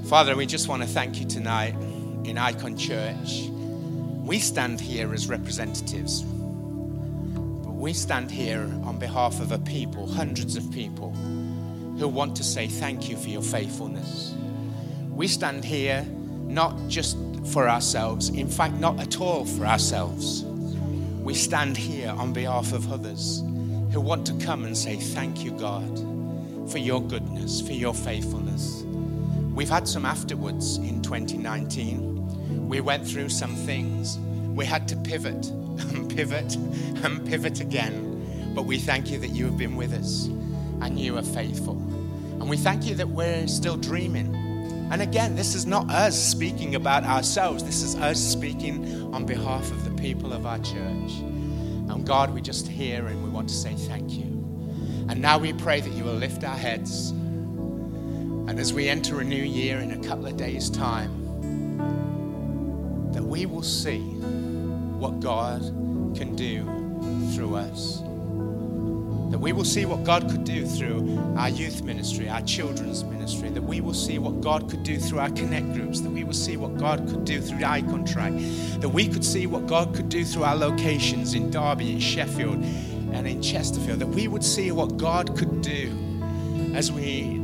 Father, 0.07 0.37
we 0.37 0.45
just 0.45 0.69
want 0.69 0.83
to 0.83 0.87
thank 0.87 1.19
you 1.19 1.25
tonight 1.25 1.75
in 2.23 2.37
Icon 2.37 2.77
Church. 2.77 3.49
We 4.23 4.39
stand 4.39 4.79
here 4.79 5.13
as 5.13 5.27
representatives, 5.27 6.23
we 7.79 7.93
stand 7.93 8.29
here 8.29 8.69
on 8.83 8.99
behalf 8.99 9.39
of 9.39 9.53
a 9.53 9.57
people, 9.59 10.05
hundreds 10.05 10.57
of 10.57 10.69
people, 10.69 11.11
who 11.97 12.09
want 12.09 12.35
to 12.35 12.43
say 12.43 12.67
thank 12.67 13.09
you 13.09 13.15
for 13.15 13.29
your 13.29 13.41
faithfulness. 13.41 14.35
We 15.09 15.29
stand 15.29 15.63
here 15.63 16.05
not 16.43 16.75
just 16.89 17.17
for 17.53 17.69
ourselves, 17.69 18.29
in 18.29 18.49
fact, 18.49 18.73
not 18.75 18.99
at 18.99 19.21
all 19.21 19.45
for 19.45 19.65
ourselves. 19.65 20.43
We 20.43 21.33
stand 21.33 21.77
here 21.77 22.09
on 22.09 22.33
behalf 22.33 22.73
of 22.73 22.91
others 22.91 23.43
who 23.93 24.01
want 24.01 24.27
to 24.27 24.33
come 24.45 24.65
and 24.65 24.77
say, 24.77 24.97
Thank 24.97 25.45
you, 25.45 25.51
God, 25.51 26.69
for 26.69 26.79
your 26.79 27.01
goodness, 27.01 27.61
for 27.61 27.73
your 27.73 27.93
faithfulness. 27.93 28.83
We've 29.55 29.69
had 29.69 29.87
some 29.87 30.05
afterwards 30.05 30.77
in 30.77 31.01
2019. 31.01 32.67
We 32.67 32.81
went 32.81 33.07
through 33.07 33.29
some 33.29 33.55
things. 33.55 34.17
We 34.53 34.65
had 34.65 34.85
to 34.89 34.97
pivot 34.97 35.49
and 35.81 36.13
pivot 36.15 36.55
and 36.55 37.25
pivot 37.25 37.59
again. 37.59 38.53
But 38.55 38.63
we 38.63 38.77
thank 38.77 39.09
you 39.09 39.19
that 39.19 39.29
you 39.29 39.45
have 39.45 39.57
been 39.57 39.75
with 39.75 39.93
us 39.93 40.25
and 40.81 40.99
you 40.99 41.17
are 41.17 41.23
faithful. 41.23 41.77
And 42.39 42.49
we 42.49 42.57
thank 42.57 42.85
you 42.85 42.95
that 42.95 43.09
we're 43.09 43.47
still 43.47 43.77
dreaming 43.77 44.39
and 44.91 45.03
again, 45.03 45.35
this 45.35 45.53
is 45.53 45.67
not 45.67 45.89
us 45.91 46.19
speaking 46.19 46.73
about 46.73 47.03
ourselves, 47.03 47.63
this 47.63 47.83
is 47.83 47.95
us 47.95 48.19
speaking 48.19 49.13
on 49.13 49.23
behalf 49.23 49.69
of 49.69 49.85
the 49.85 49.91
people 50.01 50.33
of 50.33 50.47
our 50.47 50.57
church. 50.57 51.11
And 51.19 52.05
God, 52.07 52.33
we 52.33 52.41
just 52.41 52.67
hear 52.67 53.05
and 53.05 53.23
we 53.23 53.29
want 53.29 53.49
to 53.49 53.55
say 53.55 53.75
thank 53.75 54.13
you. 54.13 54.23
And 55.07 55.21
now 55.21 55.37
we 55.37 55.53
pray 55.53 55.79
that 55.79 55.91
you 55.91 56.03
will 56.03 56.15
lift 56.15 56.43
our 56.43 56.57
heads. 56.57 57.11
And 57.11 58.59
as 58.59 58.73
we 58.73 58.89
enter 58.89 59.19
a 59.19 59.23
new 59.23 59.43
year 59.43 59.77
in 59.77 59.91
a 59.91 60.07
couple 60.07 60.25
of 60.25 60.37
days' 60.37 60.71
time, 60.71 61.11
that 63.13 63.23
we 63.23 63.45
will 63.45 63.61
see 63.61 63.99
what 64.99 65.19
God 65.19 65.61
can 66.15 66.35
do 66.35 66.63
through 67.33 67.55
us. 67.55 68.01
That 69.31 69.39
we 69.39 69.53
will 69.53 69.65
see 69.65 69.85
what 69.85 70.03
God 70.03 70.29
could 70.29 70.43
do 70.43 70.65
through 70.65 71.17
our 71.37 71.49
youth 71.49 71.83
ministry, 71.83 72.27
our 72.27 72.41
children's 72.41 73.03
ministry. 73.03 73.49
That 73.49 73.61
we 73.61 73.79
will 73.79 73.93
see 73.93 74.17
what 74.17 74.41
God 74.41 74.69
could 74.69 74.83
do 74.83 74.97
through 74.97 75.19
our 75.19 75.29
connect 75.29 75.73
groups. 75.73 76.01
That 76.01 76.09
we 76.09 76.23
will 76.23 76.33
see 76.33 76.57
what 76.57 76.77
God 76.77 77.07
could 77.07 77.25
do 77.25 77.39
through 77.39 77.63
Icon 77.63 78.05
Track. 78.05 78.33
That 78.79 78.89
we 78.89 79.07
could 79.07 79.23
see 79.23 79.45
what 79.47 79.67
God 79.67 79.95
could 79.95 80.09
do 80.09 80.25
through 80.25 80.43
our 80.43 80.55
locations 80.55 81.35
in 81.35 81.51
Derby, 81.51 81.91
in 81.91 81.99
Sheffield, 81.99 82.63
and 83.11 83.27
in 83.27 83.41
Chesterfield, 83.41 83.99
that 83.99 84.07
we 84.07 84.27
would 84.27 84.43
see 84.43 84.71
what 84.71 84.97
God 84.97 85.37
could 85.37 85.61
do 85.61 85.91
as 86.73 86.91
we 86.91 87.39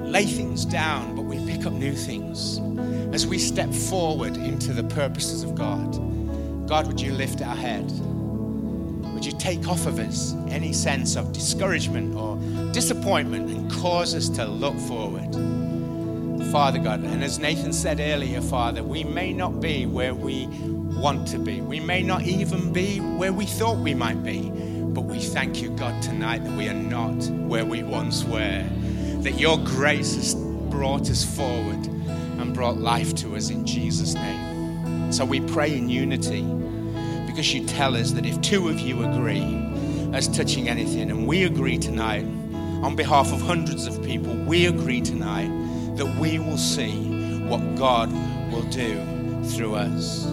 lay 0.00 0.24
things 0.24 0.64
down, 0.64 1.14
but 1.14 1.22
we 1.22 1.44
pick 1.46 1.66
up 1.66 1.72
new 1.72 1.94
things. 1.94 2.58
As 3.14 3.26
we 3.26 3.38
step 3.38 3.72
forward 3.72 4.36
into 4.36 4.72
the 4.72 4.82
purposes 4.84 5.42
of 5.42 5.54
God, 5.54 5.94
God, 6.66 6.86
would 6.86 7.00
you 7.00 7.12
lift 7.12 7.42
our 7.42 7.54
head? 7.54 7.90
Would 9.12 9.24
you 9.24 9.32
take 9.32 9.68
off 9.68 9.86
of 9.86 9.98
us 9.98 10.34
any 10.48 10.72
sense 10.72 11.16
of 11.16 11.32
discouragement 11.32 12.16
or 12.16 12.36
disappointment 12.72 13.50
and 13.50 13.70
cause 13.70 14.14
us 14.14 14.28
to 14.30 14.44
look 14.46 14.76
forward? 14.80 15.32
Father 16.50 16.78
God, 16.78 17.00
and 17.02 17.22
as 17.22 17.38
Nathan 17.38 17.72
said 17.72 18.00
earlier, 18.00 18.40
Father, 18.40 18.82
we 18.82 19.04
may 19.04 19.32
not 19.32 19.60
be 19.60 19.86
where 19.86 20.14
we 20.14 20.46
want 20.46 21.26
to 21.28 21.38
be. 21.38 21.60
We 21.60 21.80
may 21.80 22.02
not 22.02 22.22
even 22.22 22.72
be 22.72 23.00
where 23.00 23.32
we 23.32 23.44
thought 23.44 23.78
we 23.78 23.94
might 23.94 24.22
be. 24.22 24.50
But 24.50 25.02
we 25.02 25.18
thank 25.18 25.60
you, 25.60 25.70
God, 25.70 26.00
tonight 26.02 26.44
that 26.44 26.56
we 26.56 26.68
are 26.68 26.74
not 26.74 27.24
where 27.48 27.64
we 27.64 27.82
once 27.82 28.24
were. 28.24 28.64
That 29.22 29.38
your 29.38 29.58
grace 29.58 30.14
has 30.14 30.34
brought 30.34 31.10
us 31.10 31.24
forward 31.24 31.86
and 31.86 32.54
brought 32.54 32.78
life 32.78 33.14
to 33.16 33.36
us 33.36 33.50
in 33.50 33.66
Jesus' 33.66 34.14
name. 34.14 34.53
So 35.14 35.24
we 35.24 35.38
pray 35.38 35.78
in 35.78 35.88
unity 35.88 36.42
because 37.24 37.54
you 37.54 37.64
tell 37.64 37.94
us 37.94 38.10
that 38.10 38.26
if 38.26 38.40
two 38.40 38.68
of 38.68 38.80
you 38.80 39.04
agree 39.04 39.44
as 40.12 40.26
touching 40.26 40.68
anything, 40.68 41.08
and 41.08 41.28
we 41.28 41.44
agree 41.44 41.78
tonight 41.78 42.24
on 42.82 42.96
behalf 42.96 43.32
of 43.32 43.40
hundreds 43.40 43.86
of 43.86 44.02
people, 44.02 44.34
we 44.34 44.66
agree 44.66 45.00
tonight 45.00 45.46
that 45.94 46.18
we 46.18 46.40
will 46.40 46.58
see 46.58 47.44
what 47.46 47.60
God 47.76 48.12
will 48.52 48.64
do 48.70 49.44
through 49.44 49.76
us. 49.76 50.26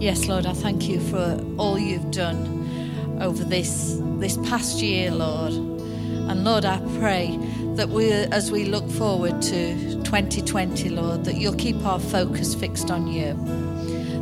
Yes, 0.00 0.26
Lord, 0.26 0.46
I 0.46 0.54
thank 0.54 0.88
you 0.88 0.98
for 0.98 1.44
all 1.58 1.78
you've 1.78 2.10
done 2.10 3.18
over 3.20 3.44
this 3.44 4.00
this 4.16 4.38
past 4.48 4.80
year, 4.80 5.10
Lord. 5.10 5.52
And 5.52 6.42
Lord, 6.42 6.64
I 6.64 6.78
pray 6.98 7.38
that 7.74 7.90
we 7.90 8.10
as 8.10 8.50
we 8.50 8.64
look 8.64 8.88
forward 8.88 9.42
to 9.42 9.93
2020, 10.14 10.90
Lord, 10.90 11.24
that 11.24 11.34
you'll 11.34 11.56
keep 11.56 11.84
our 11.84 11.98
focus 11.98 12.54
fixed 12.54 12.88
on 12.88 13.08
you. 13.08 13.34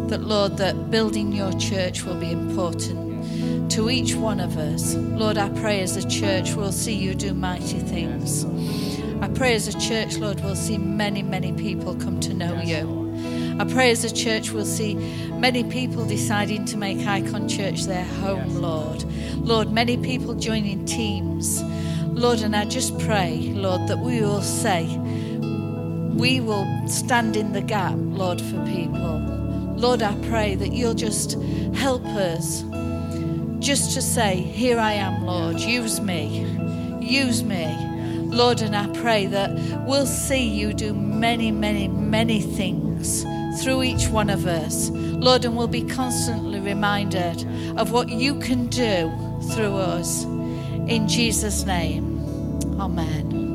That 0.09 0.22
Lord, 0.22 0.57
that 0.57 0.90
building 0.90 1.33
your 1.33 1.52
church 1.59 2.05
will 2.05 2.14
be 2.14 2.33
important 2.33 3.70
to 3.72 3.90
each 3.90 4.14
one 4.14 4.40
of 4.40 4.57
us. 4.57 4.94
Lord, 4.94 5.37
I 5.37 5.50
pray 5.50 5.83
as 5.83 5.98
a 5.98 6.09
church 6.09 6.55
we'll 6.55 6.72
see 6.72 6.94
you 6.94 7.14
do 7.14 7.35
mighty 7.35 7.78
things. 7.78 8.46
I 9.20 9.28
pray 9.28 9.55
as 9.55 9.68
a 9.68 9.78
church, 9.78 10.16
Lord, 10.16 10.40
we'll 10.40 10.57
see 10.57 10.78
many, 10.78 11.22
many 11.22 11.52
people 11.52 11.94
come 11.96 12.20
to 12.20 12.33
know 12.33 12.59
you. 12.62 13.14
I 13.61 13.66
pray 13.66 13.90
as 13.90 14.02
a 14.02 14.14
church 14.14 14.50
we'll 14.50 14.64
see 14.64 14.94
many 14.94 15.62
people 15.62 16.07
deciding 16.07 16.64
to 16.66 16.78
make 16.78 17.07
Icon 17.07 17.50
Church 17.50 17.85
their 17.85 18.05
home, 18.05 18.62
Lord. 18.62 19.05
Lord, 19.35 19.70
many 19.70 19.98
people 19.98 20.33
joining 20.37 20.87
teams. 20.87 21.62
Lord, 22.07 22.40
and 22.40 22.57
I 22.57 22.64
just 22.64 22.98
pray, 23.00 23.52
Lord, 23.55 23.88
that 23.88 23.98
we 23.98 24.22
will 24.22 24.40
say, 24.40 24.98
we 26.14 26.40
will 26.40 26.66
stand 26.88 27.37
in 27.37 27.53
the 27.53 27.61
gap, 27.61 27.94
Lord, 27.96 28.40
for 28.40 28.64
people. 28.66 29.18
Lord, 29.77 30.03
I 30.03 30.14
pray 30.29 30.55
that 30.55 30.72
you'll 30.72 30.94
just 30.94 31.33
help 31.75 32.05
us 32.05 32.62
just 33.59 33.94
to 33.94 34.03
say, 34.03 34.37
Here 34.37 34.79
I 34.79 34.92
am, 34.92 35.25
Lord, 35.25 35.59
use 35.61 36.01
me, 36.01 36.46
use 37.01 37.42
me. 37.42 37.66
Lord, 38.33 38.62
and 38.62 38.75
I 38.75 38.87
pray 39.01 39.27
that 39.27 39.51
we'll 39.87 40.07
see 40.07 40.48
you 40.48 40.72
do 40.72 40.94
many, 40.94 41.51
many, 41.51 41.88
many 41.88 42.40
things 42.40 43.25
through 43.62 43.83
each 43.83 44.09
one 44.09 44.31
of 44.31 44.46
us. 44.46 44.90
Lord, 44.90 45.44
and 45.44 45.57
we'll 45.57 45.68
be 45.68 45.83
constantly 45.83 46.61
reminded 46.61 47.46
of 47.79 47.92
what 47.92 48.09
you 48.09 48.38
can 48.40 48.68
do 48.68 49.12
through 49.53 49.77
us. 49.77 50.25
In 50.25 51.07
Jesus' 51.09 51.64
name, 51.64 52.12
Amen. 52.81 53.51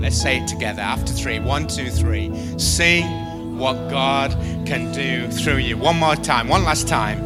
Let's 0.00 0.20
say 0.20 0.38
it 0.38 0.48
together 0.48 0.82
after 0.82 1.12
three. 1.12 1.38
One, 1.38 1.66
two, 1.66 1.90
three. 1.90 2.30
See 2.58 3.02
what 3.02 3.74
God 3.88 4.32
can 4.66 4.92
do 4.92 5.28
through 5.30 5.58
you. 5.58 5.76
One 5.76 5.98
more 5.98 6.16
time, 6.16 6.48
one 6.48 6.64
last 6.64 6.88
time. 6.88 7.24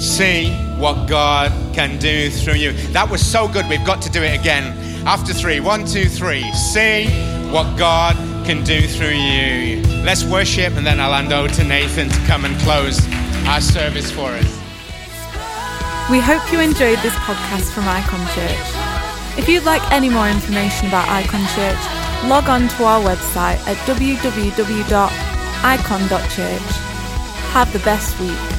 See 0.00 0.50
what 0.78 1.08
God 1.08 1.50
can 1.74 1.98
do 1.98 2.30
through 2.30 2.54
you. 2.54 2.72
That 2.92 3.10
was 3.10 3.24
so 3.24 3.48
good. 3.48 3.68
We've 3.68 3.84
got 3.84 4.02
to 4.02 4.10
do 4.10 4.22
it 4.22 4.38
again. 4.38 4.76
After 5.06 5.32
three. 5.32 5.60
One, 5.60 5.84
two, 5.86 6.08
three. 6.08 6.50
See 6.52 7.06
what 7.50 7.76
God 7.78 8.16
can 8.46 8.64
do 8.64 8.86
through 8.86 9.08
you. 9.08 9.82
Let's 10.04 10.24
worship, 10.24 10.74
and 10.76 10.86
then 10.86 11.00
I'll 11.00 11.12
hand 11.12 11.32
over 11.32 11.48
to 11.48 11.64
Nathan 11.64 12.08
to 12.08 12.20
come 12.26 12.44
and 12.44 12.56
close 12.60 13.00
our 13.46 13.60
service 13.60 14.10
for 14.10 14.30
us. 14.30 14.60
We 16.10 16.20
hope 16.20 16.52
you 16.52 16.60
enjoyed 16.60 16.98
this 17.00 17.14
podcast 17.14 17.72
from 17.72 17.88
Icon 17.88 18.24
Church. 18.34 18.85
If 19.38 19.48
you'd 19.48 19.64
like 19.64 19.82
any 19.92 20.08
more 20.08 20.28
information 20.28 20.88
about 20.88 21.08
Icon 21.08 21.46
Church, 21.54 21.78
log 22.28 22.48
on 22.48 22.68
to 22.68 22.84
our 22.84 23.00
website 23.02 23.58
at 23.66 23.76
www.icon.church. 23.86 24.96
Have 27.52 27.72
the 27.72 27.78
best 27.80 28.18
week. 28.18 28.55